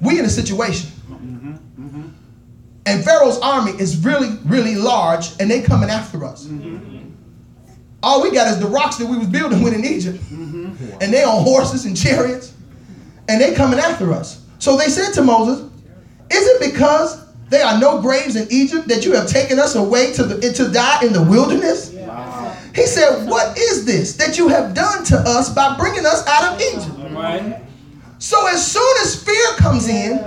[0.00, 0.91] we in a situation.
[2.84, 6.46] And Pharaoh's army is really, really large, and they coming after us.
[6.46, 7.10] Mm-hmm.
[8.02, 10.18] All we got is the rocks that we was building with in Egypt.
[10.18, 10.98] Mm-hmm.
[11.00, 12.52] And they on horses and chariots.
[13.28, 14.44] and they coming after us.
[14.58, 15.60] So they said to Moses,
[16.30, 20.12] Is it because there are no graves in Egypt that you have taken us away
[20.14, 21.90] to, the, to die in the wilderness?
[22.74, 26.54] He said, What is this that you have done to us by bringing us out
[26.54, 26.98] of Egypt?
[28.18, 30.18] So as soon as fear comes in,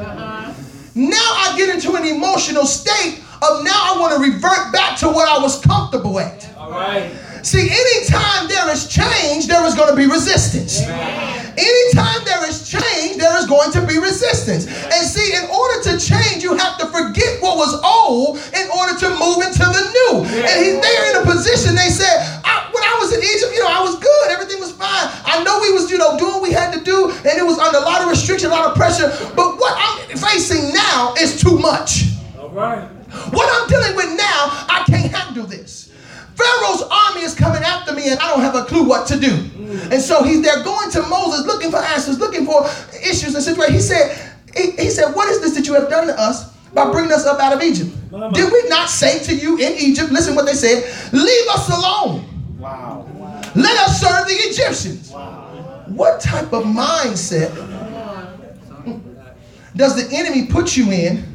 [0.96, 5.08] now I get into an emotional state of now I want to revert back to
[5.08, 6.50] what I was comfortable at.
[6.58, 7.12] All right.
[7.44, 10.82] See, anytime there is change, there is going to be resistance.
[10.82, 14.66] Anytime there is change, there is going to be resistance.
[14.66, 18.98] And see, in order to change, you have to forget what was old in order
[18.98, 20.26] to move into the new.
[20.42, 23.62] And he, they're in a position, they said, I, when I was in Egypt, you
[23.62, 24.26] know, I was good.
[24.32, 25.08] Everything was fine.
[25.24, 27.60] I know we was, you know, doing what we had to do, and it was
[27.60, 29.08] under a lot of restriction, a lot of pressure.
[29.38, 29.78] But what
[31.66, 32.04] much.
[32.38, 32.86] All right.
[33.34, 35.92] What I'm dealing with now, I can't handle this.
[36.36, 39.34] Pharaoh's army is coming after me, and I don't have a clue what to do.
[39.90, 42.66] And so he's there going to Moses, looking for answers, looking for
[43.02, 43.76] issues and situations.
[43.76, 46.92] He said, he, he said, What is this that you have done to us by
[46.92, 47.90] bringing us up out of Egypt?
[48.12, 48.34] Mama.
[48.34, 52.24] Did we not say to you in Egypt, listen what they said, leave us alone.
[52.60, 53.08] Wow.
[53.56, 55.12] Let us serve the Egyptians.
[55.88, 57.54] What type of mindset
[59.76, 61.35] does the enemy put you in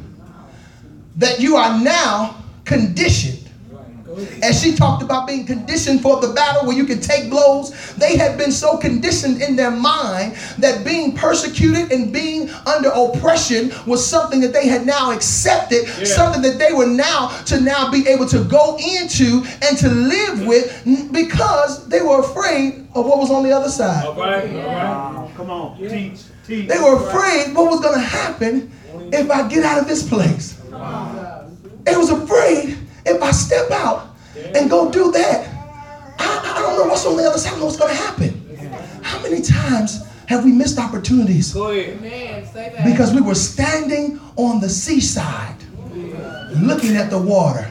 [1.21, 3.37] that you are now conditioned?
[4.43, 8.17] As she talked about being conditioned for the battle where you can take blows, they
[8.17, 14.05] had been so conditioned in their mind that being persecuted and being under oppression was
[14.05, 16.03] something that they had now accepted, Yeah.
[16.03, 20.45] something that they were now to now be able to go into and to live
[20.45, 24.05] with because they were afraid of what was on the other side.
[24.05, 24.53] All right.
[24.53, 25.29] All right.
[25.37, 26.67] Come on, teach, teach.
[26.67, 28.71] They were afraid what was going to happen
[29.13, 30.55] if I get out of this place.
[31.83, 34.15] They was afraid if I step out
[34.55, 35.47] and go do that.
[36.19, 37.53] I, I don't know what's on the other side.
[37.53, 39.01] I know what's going to happen.
[39.01, 41.53] How many times have we missed opportunities
[42.85, 45.55] because we were standing on the seaside
[46.61, 47.67] looking at the water?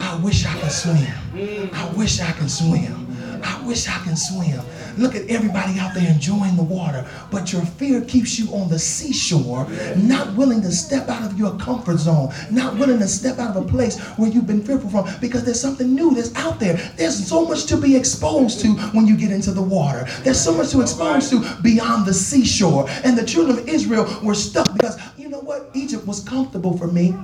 [0.00, 1.70] I wish I could swim.
[1.72, 3.16] I wish I could swim.
[3.42, 4.60] I wish I can swim.
[4.96, 8.78] Look at everybody out there enjoying the water, but your fear keeps you on the
[8.78, 13.56] seashore, not willing to step out of your comfort zone, not willing to step out
[13.56, 16.74] of a place where you've been fearful from because there's something new that's out there.
[16.96, 20.06] There's so much to be exposed to when you get into the water.
[20.22, 22.88] There's so much to expose to beyond the seashore.
[23.04, 25.70] And the children of Israel were stuck because you know what?
[25.74, 27.14] Egypt was comfortable for me.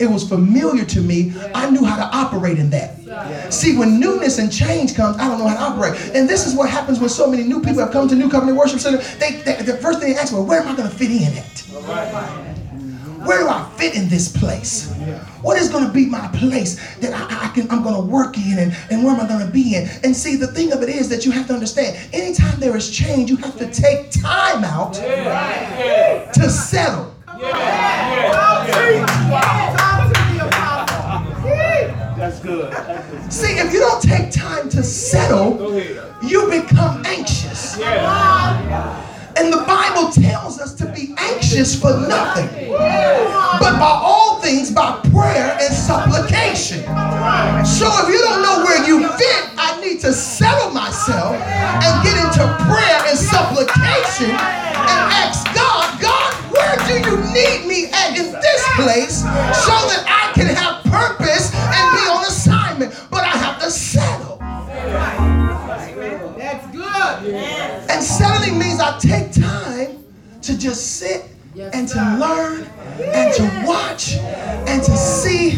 [0.00, 1.32] It was familiar to me.
[1.54, 3.03] I knew how to operate in that.
[3.50, 6.00] See, when newness and change comes, I don't know how to operate.
[6.14, 8.58] And this is what happens when so many new people have come to New Covenant
[8.58, 8.98] Worship Center.
[9.18, 11.36] They, they the first thing they ask, well, where am I going to fit in
[11.36, 11.60] at?
[13.26, 14.92] Where do I fit in this place?
[15.40, 18.36] What is going to be my place that I, I can I'm going to work
[18.36, 19.88] in and, and where am I going to be in?
[20.02, 22.90] And see, the thing of it is that you have to understand, anytime there is
[22.90, 26.30] change, you have to take time out Yeah.
[26.32, 27.14] to settle.
[27.26, 29.93] Talk to me,
[33.30, 35.78] See, if you don't take time to settle,
[36.22, 37.78] you become anxious.
[39.36, 45.00] And the Bible tells us to be anxious for nothing, but by all things by
[45.12, 46.82] prayer and supplication.
[47.66, 52.16] So if you don't know where you fit, I need to settle myself and get
[52.18, 58.30] into prayer and supplication and ask God, God, where do you need me at in
[58.30, 60.23] this place so that I
[68.14, 70.04] And settling means I take time
[70.42, 71.24] to just sit
[71.56, 72.62] and to learn
[73.02, 74.14] and to watch
[74.68, 75.56] and to see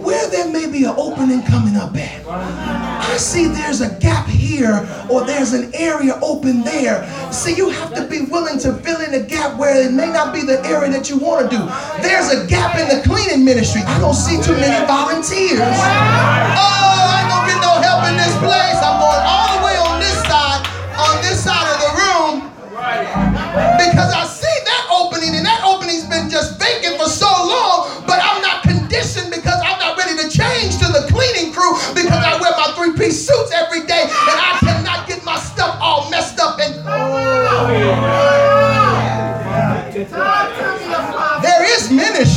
[0.00, 2.26] where there may be an opening coming up at.
[2.26, 7.04] I see there's a gap here or there's an area open there.
[7.32, 10.32] See, you have to be willing to fill in a gap where it may not
[10.32, 11.62] be the area that you want to do.
[12.00, 13.82] There's a gap in the cleaning ministry.
[13.84, 15.60] I don't see too many volunteers.
[15.60, 16.89] Oh,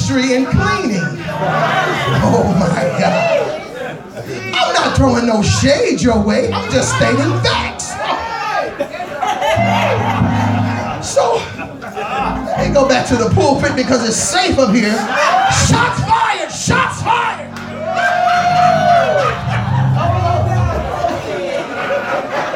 [0.04, 1.02] ministry in cleaning.
[2.26, 3.52] Oh my God.
[4.54, 6.52] I'm not throwing no shade your way.
[6.52, 7.92] I'm just stating facts.
[11.08, 14.92] So, let me go back to the pulpit because it's safe up here.
[14.92, 16.52] Shots fired!
[16.52, 17.52] Shots fired!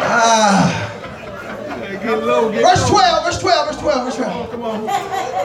[0.09, 0.83] Ah,
[2.07, 4.51] Verse 12, verse 12, verse 12, verse 12.
[4.51, 4.79] Come on.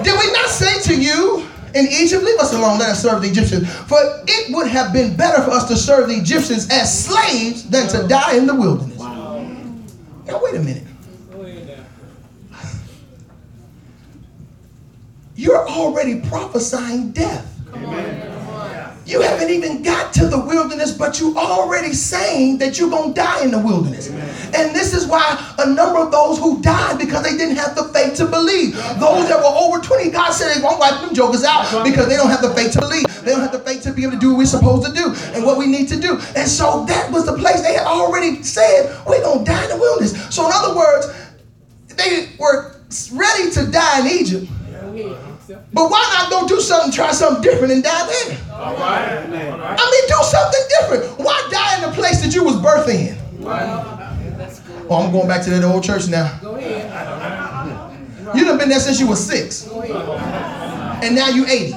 [0.05, 1.44] Did we not say to you
[1.75, 3.73] in Egypt, leave us alone, let us serve the Egyptians?
[3.75, 7.89] For it would have been better for us to serve the Egyptians as slaves than
[7.89, 8.99] to die in the wilderness.
[8.99, 10.85] Now, wait a minute.
[15.35, 17.49] You're already prophesying death.
[19.05, 23.20] You haven't even got to the wilderness, but you already saying that you're going to
[23.20, 24.09] die in the wilderness.
[24.11, 27.84] And this is why a number of those who died because they didn't have the
[27.84, 28.74] faith to believe.
[29.00, 32.16] Those that were over 20, God said they won't wipe them jokers out because they
[32.16, 33.05] don't have the faith to believe.
[33.24, 35.14] They don't have the faith to be able to do what we're supposed to do
[35.34, 36.18] and what we need to do.
[36.36, 39.70] And so that was the place they had already said, we're going to die in
[39.70, 40.34] the wilderness.
[40.34, 41.09] So in other words,
[41.96, 42.76] they were
[43.12, 44.50] ready to die in Egypt.
[45.72, 48.38] But why not go do something, try something different and die there?
[48.53, 49.24] All right.
[49.24, 49.78] All right.
[49.78, 51.18] I mean, do something different.
[51.18, 53.18] Why die in the place that you was birthed in?
[54.88, 56.38] Oh, I'm going back to that old church now.
[56.42, 58.36] Go ahead.
[58.36, 59.68] You done been there since you was six.
[59.68, 61.72] And now you 80.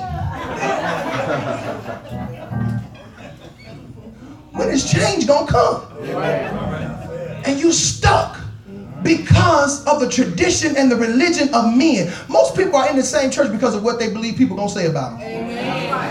[4.51, 5.85] When is change gonna come?
[7.45, 8.39] And you stuck
[9.05, 12.11] because of the tradition and the religion of men.
[12.27, 14.87] Most people are in the same church because of what they believe people gonna say
[14.87, 15.47] about them.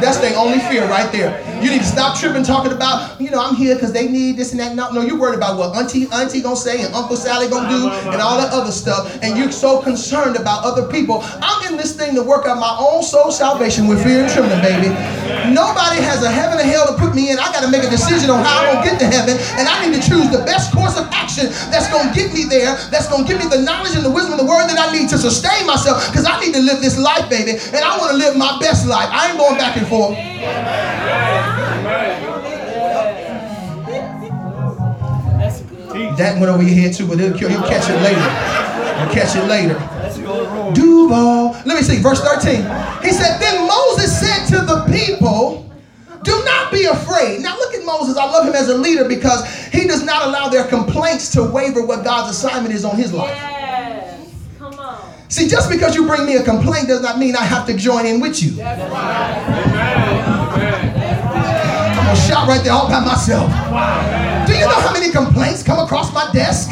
[0.00, 1.34] That's their only fear right there.
[1.62, 4.52] You need to stop tripping talking about, you know, I'm here because they need this
[4.52, 4.74] and that.
[4.76, 7.88] No, no, you're worried about what Auntie Auntie gonna say and Uncle Sally gonna do
[8.10, 9.18] and all that other stuff.
[9.22, 11.20] And you're so concerned about other people.
[11.42, 14.60] I'm in this thing to work out my own soul salvation with fear and trembling,
[14.62, 15.23] baby.
[15.50, 17.38] Nobody has a heaven or hell to put me in.
[17.38, 19.94] I gotta make a decision on how I'm gonna get to heaven, and I need
[19.96, 23.38] to choose the best course of action that's gonna get me there, that's gonna give
[23.38, 26.06] me the knowledge and the wisdom and the word that I need to sustain myself,
[26.10, 28.86] because I need to live this life, baby, and I want to live my best
[28.86, 29.08] life.
[29.10, 30.16] I ain't going back and forth.
[36.18, 38.22] That went over your head too, but he'll, he'll catch it later.
[38.98, 39.74] He'll catch it later.
[40.74, 41.52] Duval.
[41.66, 42.62] Let me see, verse 13.
[43.02, 44.13] He said, Then Moses
[44.54, 45.70] to the people,
[46.22, 47.40] Do not be afraid.
[47.42, 48.16] Now look at Moses.
[48.16, 51.84] I love him as a leader because he does not allow their complaints to waver
[51.84, 53.28] what God's assignment is on his life.
[53.36, 54.32] Yes.
[54.58, 55.12] Come on.
[55.28, 58.06] See, just because you bring me a complaint does not mean I have to join
[58.06, 58.62] in with you.
[58.62, 58.86] I'm
[61.96, 63.50] gonna shout right there all by myself.
[63.50, 64.44] Wow.
[64.46, 66.70] Do you know how many complaints come across my desk?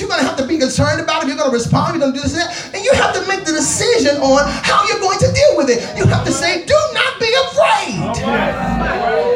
[0.00, 2.32] You're gonna have to be concerned about if you're gonna respond, you're gonna do this
[2.32, 2.74] and that.
[2.74, 5.80] And you have to make the decision on how you're going to deal with it.
[5.96, 8.14] You have to say, do not be afraid.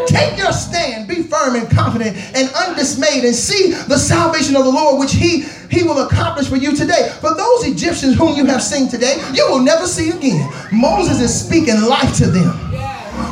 [0.09, 4.71] Take your stand, be firm and confident and undismayed, and see the salvation of the
[4.71, 7.11] Lord, which He He will accomplish for you today.
[7.21, 10.51] For those Egyptians whom you have seen today, you will never see again.
[10.73, 12.64] Moses is speaking life to them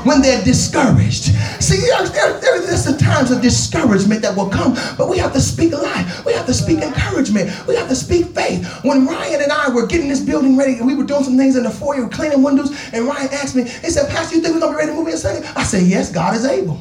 [0.05, 1.25] when they're discouraged.
[1.63, 5.33] See, there, there, there- there's the times of discouragement that will come, but we have
[5.35, 6.25] to speak life.
[6.25, 7.51] We have to speak encouragement.
[7.67, 8.67] We have to speak faith.
[8.85, 11.57] When Ryan and I were getting this building ready, and we were doing some things
[11.57, 14.61] in the foyer, cleaning windows, and Ryan asked me, he said, Pastor, you think we're
[14.61, 15.47] going to be ready to move in Sunday?
[15.55, 16.79] I said, yes, God is able.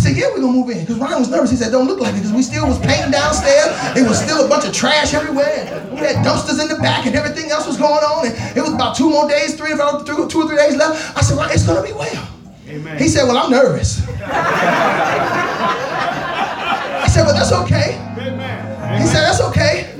[0.00, 0.80] He said, yeah, we're gonna move in.
[0.80, 1.50] Because Ryan was nervous.
[1.50, 3.68] He said, don't look like it, because we still was painting downstairs.
[3.94, 5.68] It was still a bunch of trash everywhere.
[5.92, 8.28] We had dumpsters in the back and everything else was going on.
[8.28, 11.14] And it was about two more days, three, or two, two or three days left.
[11.14, 12.28] I said, Ryan, it's gonna be well.
[12.66, 12.96] Amen.
[12.96, 14.00] He said, well, I'm nervous.
[16.96, 18.00] I said, well, that's okay.
[18.16, 19.02] Amen.
[19.02, 19.92] He said, that's okay.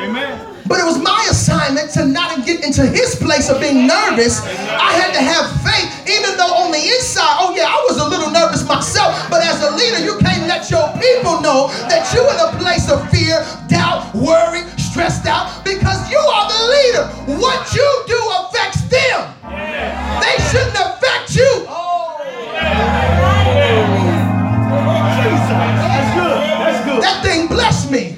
[0.00, 0.48] Amen.
[0.64, 4.40] But it was my assignment to not get into his place of being nervous.
[4.40, 8.08] I had to have faith, even though on the inside, oh yeah, I was a
[8.08, 9.28] little nervous myself.
[9.30, 12.90] But as a leader, you can't let your people know that you're in a place
[12.90, 17.04] of fear, doubt, worry, stressed out, because you are the leader.
[17.40, 19.32] What you do affects them.
[20.20, 21.66] They shouldn't affect you.
[27.00, 28.16] That thing blessed me.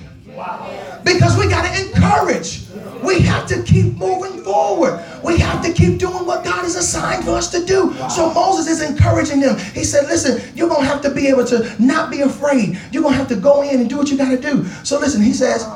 [1.05, 2.63] Because we got to encourage.
[3.03, 5.05] We have to keep moving forward.
[5.23, 7.95] We have to keep doing what God has assigned for us to do.
[8.09, 8.31] So
[9.15, 9.59] encouraging them.
[9.75, 12.79] He said, Listen, you're going to have to be able to not be afraid.
[12.91, 14.65] You're going to have to go in and do what you got to do.
[14.85, 15.67] So listen, he says,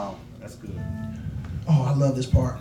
[0.41, 0.78] That's good.
[1.68, 2.59] Oh, I love this part.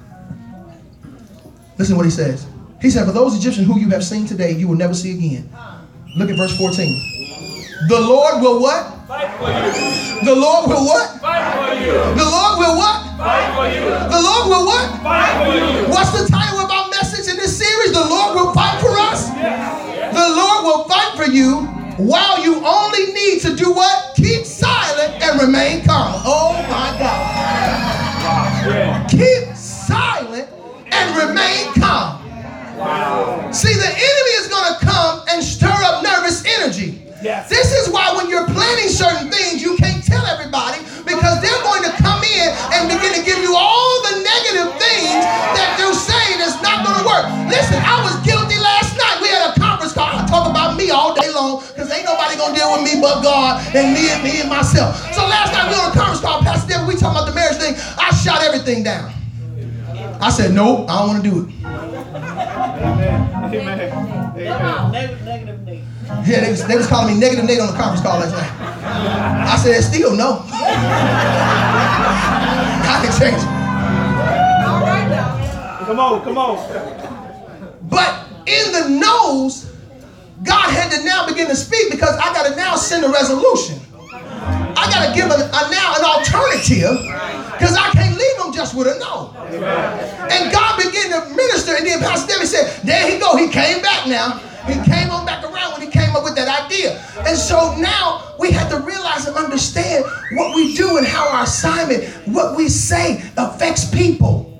[1.77, 2.47] Listen what he says.
[2.81, 5.49] He said, For those Egyptians who you have seen today, you will never see again.
[6.15, 7.87] Look at verse 14.
[7.89, 9.07] The Lord will what?
[9.07, 10.25] Fight for you.
[10.25, 11.21] The Lord will what?
[11.21, 11.93] Fight for you.
[11.93, 13.17] The Lord will what?
[13.17, 13.85] Fight for you.
[13.85, 15.01] The Lord will what?
[15.01, 15.87] Fight for you.
[15.93, 17.93] What's the title of our message in this series?
[17.93, 19.29] The Lord will fight for us.
[19.29, 19.86] The Lord
[20.67, 21.61] will fight for you
[21.95, 24.13] while you only need to do what?
[24.17, 26.21] Keep silent and remain calm.
[26.25, 29.09] Oh my God.
[29.09, 30.49] Keep silent
[30.91, 32.21] and remain calm.
[33.53, 37.01] See, the enemy is going to come and stir up nervous energy.
[37.23, 37.49] Yes.
[37.49, 41.63] This is why when you're planning certain things, you can't tell everybody because because they're
[41.63, 45.19] going to come in and begin to give you all the negative things
[45.59, 47.27] that they're saying is not going to work.
[47.51, 49.19] Listen, I was guilty last night.
[49.21, 49.53] We had a
[50.77, 53.59] about me all day long because ain't nobody going to deal with me but God
[53.75, 54.97] and me and me and myself.
[55.13, 57.57] So last night we on a conference call, Pastor David, we talking about the marriage
[57.57, 57.75] thing.
[57.97, 59.11] I shot everything down.
[60.21, 61.47] I said, nope, I don't want to do it.
[61.65, 63.53] Amen.
[63.53, 63.91] Amen.
[63.91, 64.07] Come
[64.61, 64.91] on.
[64.91, 65.83] Negative Nate.
[66.25, 68.51] Yeah, they was, they was calling me negative Nate on the conference call last night.
[69.47, 70.43] I said, still no.
[72.87, 73.47] I can change it.
[74.67, 75.85] All right now.
[75.85, 76.57] Come on, come on.
[77.89, 79.66] But in the no's,
[80.43, 83.79] God had to now begin to speak because I got to now send a resolution.
[84.77, 87.01] I got to give a, a now an alternative
[87.57, 89.33] because I can't leave them just with a no.
[90.29, 93.35] And God began to minister, and then Pastor David said, There he go.
[93.35, 94.37] He came back now.
[94.67, 97.01] He came on back around when he came up with that idea.
[97.25, 101.43] And so now we have to realize and understand what we do and how our
[101.43, 104.56] assignment, what we say, affects people.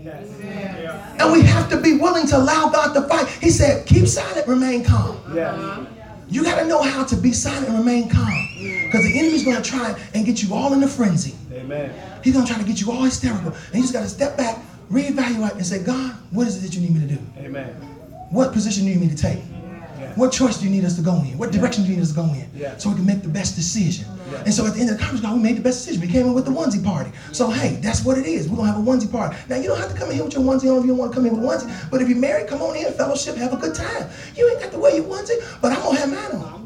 [1.20, 3.28] And we have to be willing to allow God to fight.
[3.42, 5.20] He said, keep silent, remain calm.
[5.34, 5.86] Yeah.
[6.30, 8.48] You got to know how to be silent and remain calm.
[8.86, 11.36] Because the enemy's going to try and get you all in a frenzy.
[11.54, 11.94] Amen.
[12.24, 13.54] He's going to try to get you all hysterical.
[13.68, 14.62] And you just got to step back,
[14.92, 17.22] reevaluate, and say, God, what is it that you need me to do?
[17.40, 17.70] Amen.
[18.30, 19.40] What position do you need me to take?
[20.18, 20.24] Yeah.
[20.24, 21.38] What choice do you need us to go in?
[21.38, 22.50] What direction do you need us to go in?
[22.56, 22.76] Yeah.
[22.78, 24.06] So we can make the best decision.
[24.46, 26.02] And so at the end of the conference call, we made the best decision.
[26.02, 27.12] We came in with the onesie party.
[27.32, 28.50] So hey, that's what it is.
[28.50, 29.38] We're gonna have a onesie party.
[29.48, 30.98] Now you don't have to come in here with your onesie on if you don't
[30.98, 31.92] want to come in with a onesie.
[31.92, 34.10] But if you're married, come on in, fellowship, have a good time.
[34.36, 36.58] You ain't got to wear your onesie, but I'm gonna have mine on.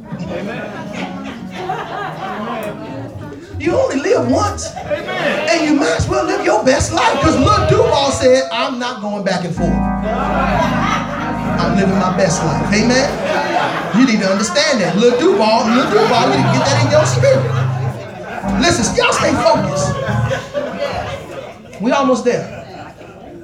[3.60, 4.74] You only live once.
[4.76, 5.50] Amen.
[5.50, 7.20] And you might as well live your best life.
[7.20, 11.01] Because Lil Duval said, I'm not going back and forth.
[11.62, 12.74] I'm living my best life.
[12.74, 13.08] Amen.
[13.98, 14.96] You need to understand that.
[14.98, 17.46] Lil Duval, Lil Duval, you need to get that in your spirit.
[18.60, 19.94] Listen, y'all stay focused.
[21.82, 22.62] We almost there.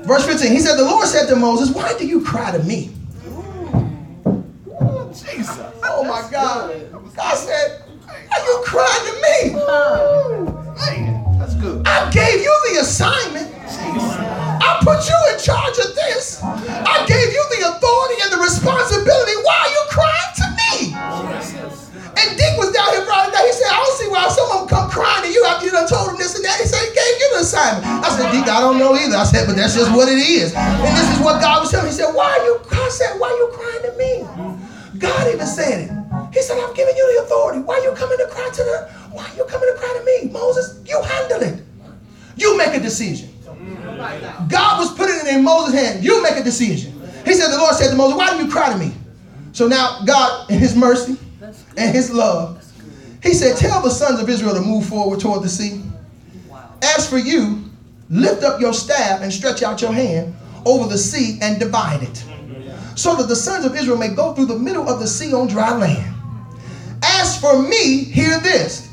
[0.04, 2.92] Verse 15, he said, The Lord said to Moses, Why do you cry to me?
[5.10, 5.60] Jesus.
[5.84, 6.72] Oh my God.
[7.16, 7.84] God said,
[8.32, 9.54] Are you crying to me?
[10.78, 11.86] Man, that's good.
[11.88, 13.57] I gave you the assignment.
[28.46, 29.16] I I don't know either.
[29.16, 30.54] I said, but that's just what it is.
[30.56, 31.92] And this is what God was telling me.
[31.92, 35.00] He said, why are you, God said, why are you crying to me?
[35.00, 35.92] God even said it.
[36.34, 37.60] He said, I've given you the authority.
[37.60, 40.06] Why are you coming to cry to the, why are you coming to cry to
[40.06, 40.32] me?
[40.32, 41.64] Moses, you handle it.
[42.36, 43.30] You make a decision.
[44.48, 46.04] God was putting it in Moses' hand.
[46.04, 46.94] You make a decision.
[47.26, 48.94] He said, the Lord said to Moses, why do you cry to me?
[49.52, 51.18] So now God, in his mercy
[51.76, 52.64] and his love,
[53.24, 55.82] he said, tell the sons of Israel to move forward toward the sea.
[56.84, 57.67] As for you,
[58.10, 60.34] lift up your staff and stretch out your hand
[60.66, 62.26] over the sea and divide it,
[62.96, 65.48] so that the sons of Israel may go through the middle of the sea on
[65.48, 66.14] dry land.
[67.04, 68.88] As for me, hear this.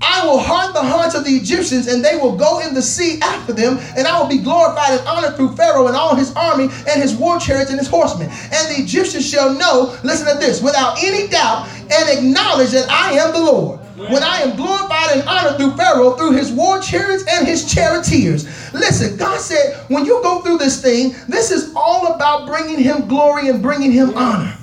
[0.00, 3.18] I will harden the hearts of the Egyptians, and they will go in the sea
[3.20, 6.68] after them, and I will be glorified and honored through Pharaoh and all his army,
[6.88, 8.28] and his war chariots and his horsemen.
[8.30, 13.14] And the Egyptians shall know, listen to this, without any doubt, and acknowledge that I
[13.14, 13.80] am the Lord.
[13.96, 18.46] When I am glorified and honored through Pharaoh, through his war chariots and his charioteers.
[18.72, 23.08] Listen, God said, when you go through this thing, this is all about bringing him
[23.08, 24.54] glory and bringing him honor.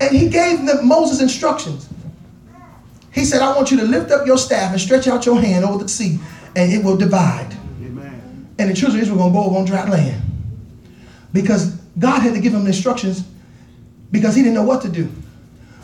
[0.00, 1.88] And he gave them Moses instructions.
[3.12, 5.64] He said, I want you to lift up your staff and stretch out your hand
[5.64, 6.18] over the sea,
[6.56, 7.56] and it will divide.
[7.84, 8.48] Amen.
[8.58, 10.22] And the children of Israel are going to go over on dry land.
[11.32, 13.22] Because God had to give them instructions
[14.10, 15.10] because he didn't know what to do.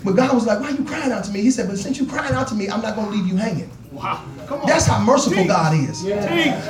[0.05, 1.41] But God was like, Why are you crying out to me?
[1.41, 3.37] He said, But since you're crying out to me, I'm not going to leave you
[3.37, 3.71] hanging.
[3.93, 4.25] Wow.
[4.47, 4.67] Come on.
[4.67, 6.03] That's how merciful God is.
[6.03, 6.15] Teach.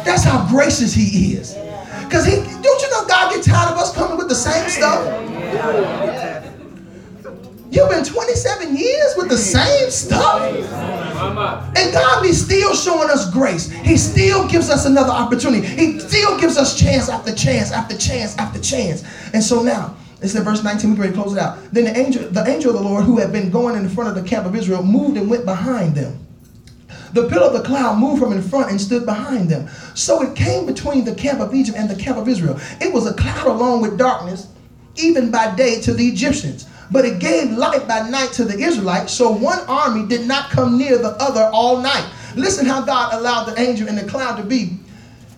[0.04, 1.54] That's how gracious he is.
[2.04, 5.04] Because he don't you know God gets tired of us coming with the same stuff?
[7.70, 10.42] You've been 27 years with the same stuff.
[11.76, 13.70] And God be still showing us grace.
[13.70, 15.66] He still gives us another opportunity.
[15.66, 19.04] He still gives us chance after chance after chance after chance.
[19.34, 21.58] And so now, it's in verse 19, we're ready to close it out.
[21.72, 24.22] Then the angel, the angel of the Lord, who had been going in front of
[24.22, 26.18] the camp of Israel, moved and went behind them.
[27.12, 29.68] The pillar of the cloud moved from in front and stood behind them.
[29.94, 32.58] So it came between the camp of Egypt and the camp of Israel.
[32.80, 34.48] It was a cloud along with darkness,
[34.96, 36.66] even by day to the Egyptians.
[36.90, 39.12] But it gave light by night to the Israelites.
[39.12, 42.08] So one army did not come near the other all night.
[42.34, 44.78] Listen how God allowed the angel and the cloud to be.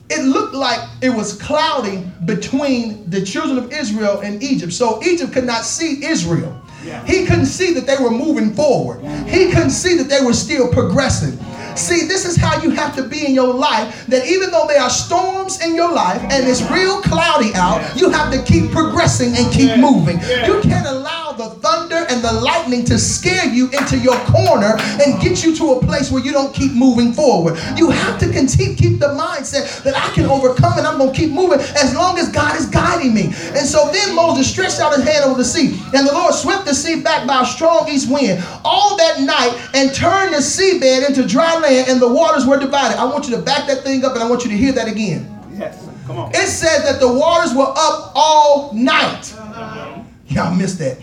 [0.09, 4.73] It looked like it was cloudy between the children of Israel and Egypt.
[4.73, 6.61] So Egypt could not see Israel.
[7.07, 9.05] He couldn't see that they were moving forward.
[9.29, 11.39] He couldn't see that they were still progressing.
[11.77, 14.07] See, this is how you have to be in your life.
[14.07, 18.11] That even though there are storms in your life and it's real cloudy out, you
[18.11, 20.19] have to keep progressing and keep moving.
[20.21, 25.21] You can't allow the thunder and the lightning to scare you into your corner and
[25.23, 27.59] get you to a place where you don't keep moving forward.
[27.77, 31.19] You have to continue keep the mindset that I can overcome and I'm going to
[31.19, 33.33] keep moving as long as God is guiding me.
[33.57, 36.67] And so then Moses stretched out his hand over the sea, and the Lord swept
[36.67, 41.09] the sea back by a strong east wind all that night and turned the seabed
[41.09, 42.99] into dry land, and the waters were divided.
[42.99, 44.89] I want you to back that thing up, and I want you to hear that
[44.89, 45.29] again.
[45.53, 45.89] Yes.
[46.07, 46.31] Come on.
[46.35, 49.33] It said that the waters were up all night.
[49.39, 50.03] Uh-huh.
[50.27, 50.99] Y'all missed that.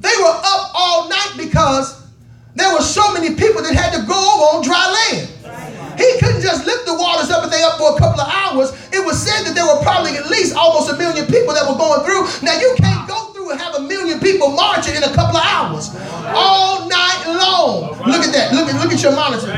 [0.00, 2.08] They were up all night because
[2.54, 5.28] there were so many people that had to go over on dry land.
[6.00, 8.72] He couldn't just lift the waters up and they up for a couple of hours.
[8.88, 11.76] It was said that there were probably at least almost a million people that were
[11.76, 12.24] going through.
[12.40, 15.44] Now you can't go through and have a million people marching in a couple of
[15.44, 15.92] hours.
[16.32, 17.92] All night long.
[18.08, 18.56] Look at that.
[18.56, 19.52] Look at look at your monitor.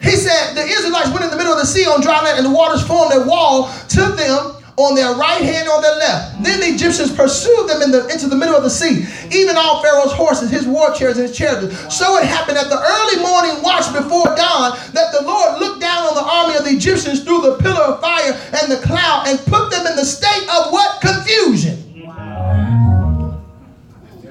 [0.00, 2.46] He said the Israelites went in the middle of the sea on dry land, and
[2.46, 6.42] the waters formed a wall to them on their right hand or their left.
[6.42, 9.82] Then the Egyptians pursued them in the, into the middle of the sea, even all
[9.82, 11.96] Pharaoh's horses, his war chariots, and his chariots.
[11.96, 16.04] So it happened at the early morning watch before dawn that the Lord looked down
[16.04, 19.38] on the army of the Egyptians through the pillar of fire and the cloud and
[19.46, 21.00] put them in the state of what?
[21.00, 21.82] Confusion.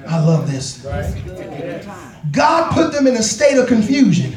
[0.08, 0.86] I love this.
[2.30, 4.34] God put them in a state of confusion.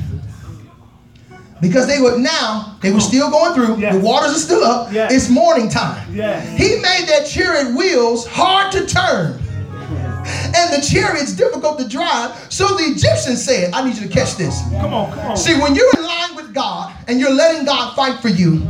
[1.62, 3.78] Because they were now, they were still going through.
[3.80, 3.96] Yes.
[3.96, 4.94] The waters are still up.
[4.94, 5.14] Yes.
[5.14, 6.08] It's morning time.
[6.14, 6.58] Yes.
[6.58, 9.40] He made that chariot wheels hard to turn.
[10.56, 12.32] And the chariot's difficult to drive.
[12.52, 14.62] So the Egyptians said, I need you to catch this.
[14.80, 15.12] Come on.
[15.12, 15.38] Come on.
[15.38, 18.70] See, when you're in line with God and you're letting God fight for you,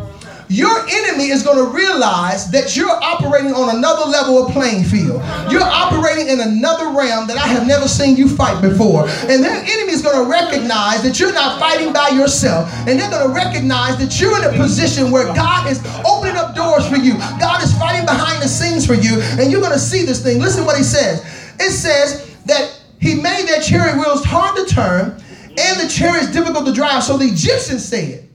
[0.49, 5.21] your enemy is going to realize that you're operating on another level of playing field.
[5.51, 9.07] You're operating in another realm that I have never seen you fight before.
[9.29, 12.67] And their enemy is going to recognize that you're not fighting by yourself.
[12.87, 16.55] And they're going to recognize that you're in a position where God is opening up
[16.55, 17.13] doors for you.
[17.39, 19.21] God is fighting behind the scenes for you.
[19.37, 20.39] And you're going to see this thing.
[20.39, 21.21] Listen what he says.
[21.59, 25.21] It says that he made their chariot wheels hard to turn
[25.59, 27.03] and the chariots difficult to drive.
[27.03, 28.28] So the Egyptians said,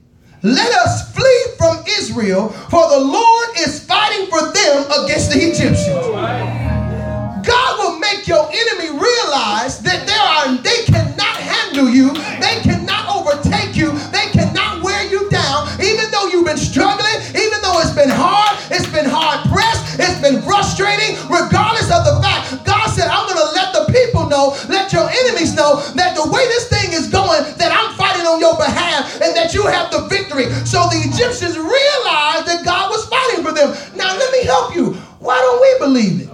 [0.45, 5.88] let us flee from Israel, for the Lord is fighting for them against the Egyptians.
[7.49, 12.12] God will make your enemy realize that there are they cannot handle you,
[12.45, 17.64] they cannot overtake you, they cannot wear you down, even though you've been struggling, even
[17.64, 22.64] though it's been hard, it's been hard pressed, it's been frustrating, regardless of the fact.
[24.35, 28.26] Know, let your enemies know that the way this thing is going, that I'm fighting
[28.26, 30.51] on your behalf and that you have the victory.
[30.66, 33.70] So the Egyptians realized that God was fighting for them.
[33.95, 34.99] Now let me help you.
[35.22, 36.28] Why don't we believe it?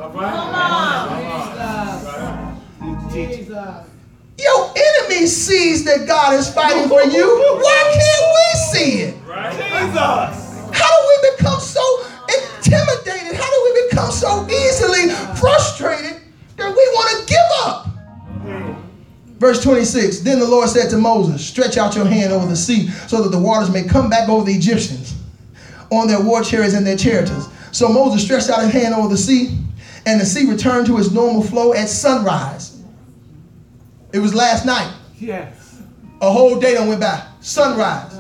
[3.13, 3.87] Jesus.
[4.39, 7.27] Your enemy sees that God is fighting for you.
[7.61, 9.15] Why can't we see it?
[9.61, 10.49] Jesus.
[10.73, 11.85] How do we become so
[12.25, 13.37] intimidated?
[13.37, 16.23] How do we become so easily frustrated
[16.57, 17.90] that we want to give up?
[19.41, 22.89] Verse 26 Then the Lord said to Moses, Stretch out your hand over the sea
[23.09, 25.17] so that the waters may come back over the Egyptians
[25.91, 27.49] on their war chariots and their chariots.
[27.73, 29.59] So Moses stretched out his hand over the sea,
[30.07, 32.83] and the sea returned to its normal flow at sunrise.
[34.13, 34.93] It was last night.
[35.19, 35.81] Yes.
[36.21, 37.27] A whole day done went by.
[37.41, 38.20] Sunrise.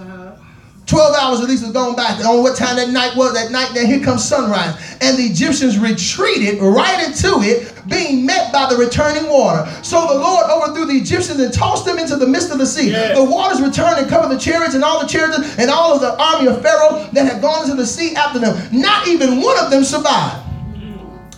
[0.91, 2.11] 12 hours at least has gone by.
[2.26, 4.74] On what time that night was, that night, then here comes sunrise.
[5.01, 9.70] And the Egyptians retreated right into it, being met by the returning water.
[9.82, 12.91] So the Lord overthrew the Egyptians and tossed them into the midst of the sea.
[12.91, 16.20] The waters returned and covered the chariots and all the chariots and all of the
[16.20, 18.59] army of Pharaoh that had gone into the sea after them.
[18.72, 20.45] Not even one of them survived.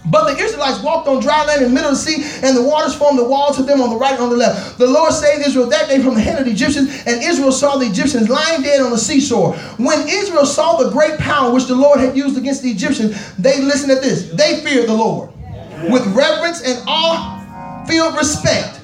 [0.07, 2.62] But the Israelites walked on dry land in the middle of the sea, and the
[2.62, 4.78] waters formed a wall to them on the right and on the left.
[4.78, 7.76] The Lord saved Israel that day from the hand of the Egyptians, and Israel saw
[7.76, 9.55] the Egyptians lying dead on the seashore.
[9.78, 13.61] When Israel saw the great power which the Lord had used against the Egyptians, they
[13.62, 14.30] listened at this.
[14.32, 15.30] They feared the Lord
[15.90, 18.80] with reverence and awe filled respect.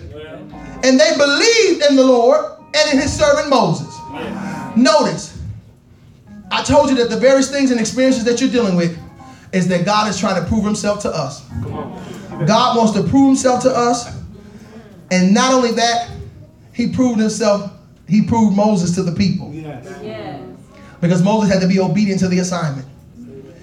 [0.84, 3.92] And they believed in the Lord and in his servant Moses.
[4.76, 5.36] Notice,
[6.50, 8.96] I told you that the various things and experiences that you're dealing with
[9.52, 11.48] is that God is trying to prove himself to us.
[12.46, 14.16] God wants to prove himself to us.
[15.10, 16.10] And not only that,
[16.72, 17.72] he proved himself,
[18.06, 19.52] he proved Moses to the people.
[19.52, 20.44] Yes.
[21.00, 22.86] Because Moses had to be obedient to the assignment.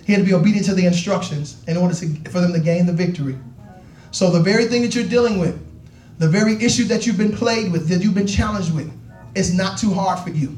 [0.05, 2.85] He had to be obedient to the instructions in order to, for them to gain
[2.85, 3.37] the victory.
[4.11, 5.59] So the very thing that you're dealing with,
[6.19, 8.91] the very issue that you've been plagued with, that you've been challenged with,
[9.35, 10.57] it's not too hard for you.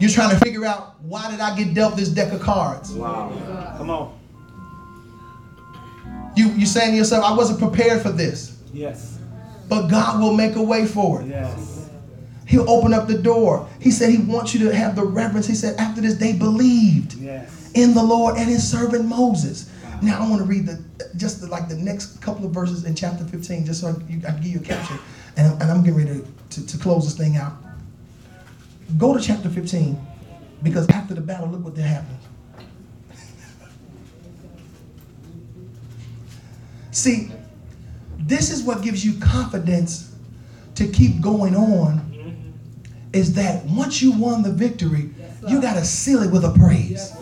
[0.00, 2.92] You're trying to figure out why did I get dealt this deck of cards?
[2.92, 3.74] Wow.
[3.76, 4.18] Come on.
[6.36, 8.56] You you saying to yourself, I wasn't prepared for this.
[8.72, 9.18] Yes.
[9.68, 11.28] but God will make a way for it.
[11.28, 11.88] Yes.
[12.46, 13.68] He'll open up the door.
[13.80, 15.46] He said he wants you to have the reverence.
[15.46, 17.70] He said after this they believed Yes.
[17.74, 19.70] in the Lord and his servant Moses.
[20.02, 20.82] Now I want to read the
[21.16, 24.18] just the, like the next couple of verses in chapter 15, just so I, you,
[24.26, 24.98] I can give you a caption.
[25.36, 26.20] And, I'm- and I'm getting ready
[26.50, 27.52] to, to, to close this thing out.
[28.98, 29.98] Go to chapter 15,
[30.62, 32.18] because after the battle, look what that happened.
[36.90, 37.30] See,
[38.18, 40.14] this is what gives you confidence
[40.74, 42.08] to keep going on.
[43.12, 45.10] Is that once you won the victory,
[45.48, 47.12] you got to seal it with a praise.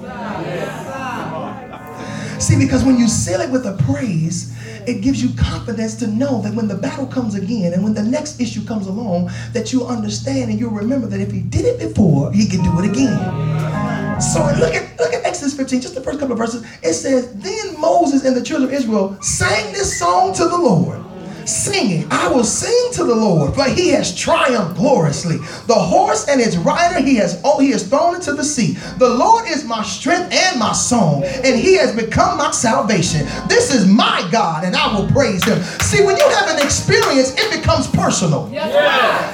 [2.41, 4.55] See, because when you seal it with a praise,
[4.87, 8.03] it gives you confidence to know that when the battle comes again and when the
[8.03, 11.79] next issue comes along, that you understand and you'll remember that if he did it
[11.81, 14.21] before, he can do it again.
[14.21, 16.65] So look at look at Exodus 15, just the first couple of verses.
[16.83, 21.08] It says, Then Moses and the children of Israel sang this song to the Lord.
[21.49, 25.39] Singing, I will sing to the Lord, for he has triumphed gloriously.
[25.67, 28.77] The horse and its rider he has oh, he has thrown into the sea.
[28.99, 33.27] The Lord is my strength and my song, and he has become my salvation.
[33.49, 35.63] This is my God, and I will praise him.
[35.81, 38.51] See, when you have an experience, it becomes personal.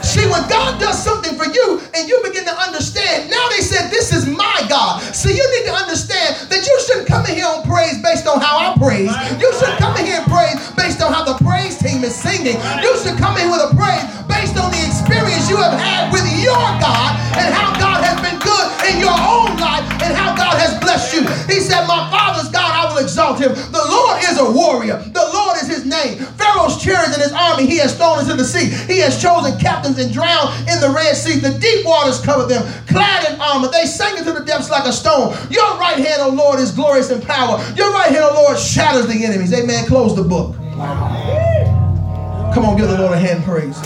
[0.05, 3.91] See, when God does something for you and you begin to understand, now they said,
[3.91, 5.03] This is my God.
[5.15, 8.39] See, you need to understand that you shouldn't come in here on praise based on
[8.41, 9.11] how I praise.
[9.43, 12.61] You should come in here and praise based on how the praise team is singing.
[12.85, 16.29] You should come in with a praise based on the experience you have had with
[16.37, 20.61] your God and how God has been good in your own life and how God
[20.61, 21.25] has blessed you.
[21.49, 23.57] He said, My father's God, I will exalt him.
[23.57, 26.21] The Lord is a warrior, the Lord is his name.
[26.37, 28.69] Pharaoh's chariots and his army he has thrown into the sea.
[28.85, 31.41] He has chosen captains and drowned in the Red Sea.
[31.41, 33.73] The deep waters covered them, clad in armor.
[33.73, 35.33] They sank into the depths like a stone.
[35.49, 37.57] Your right hand, O Lord, is glorious in power.
[37.77, 39.53] Your right hand, O Lord, shatters the enemies.
[39.55, 39.87] Amen.
[39.87, 40.55] Close the book.
[42.55, 43.77] Come on, give the Lord a hand praise.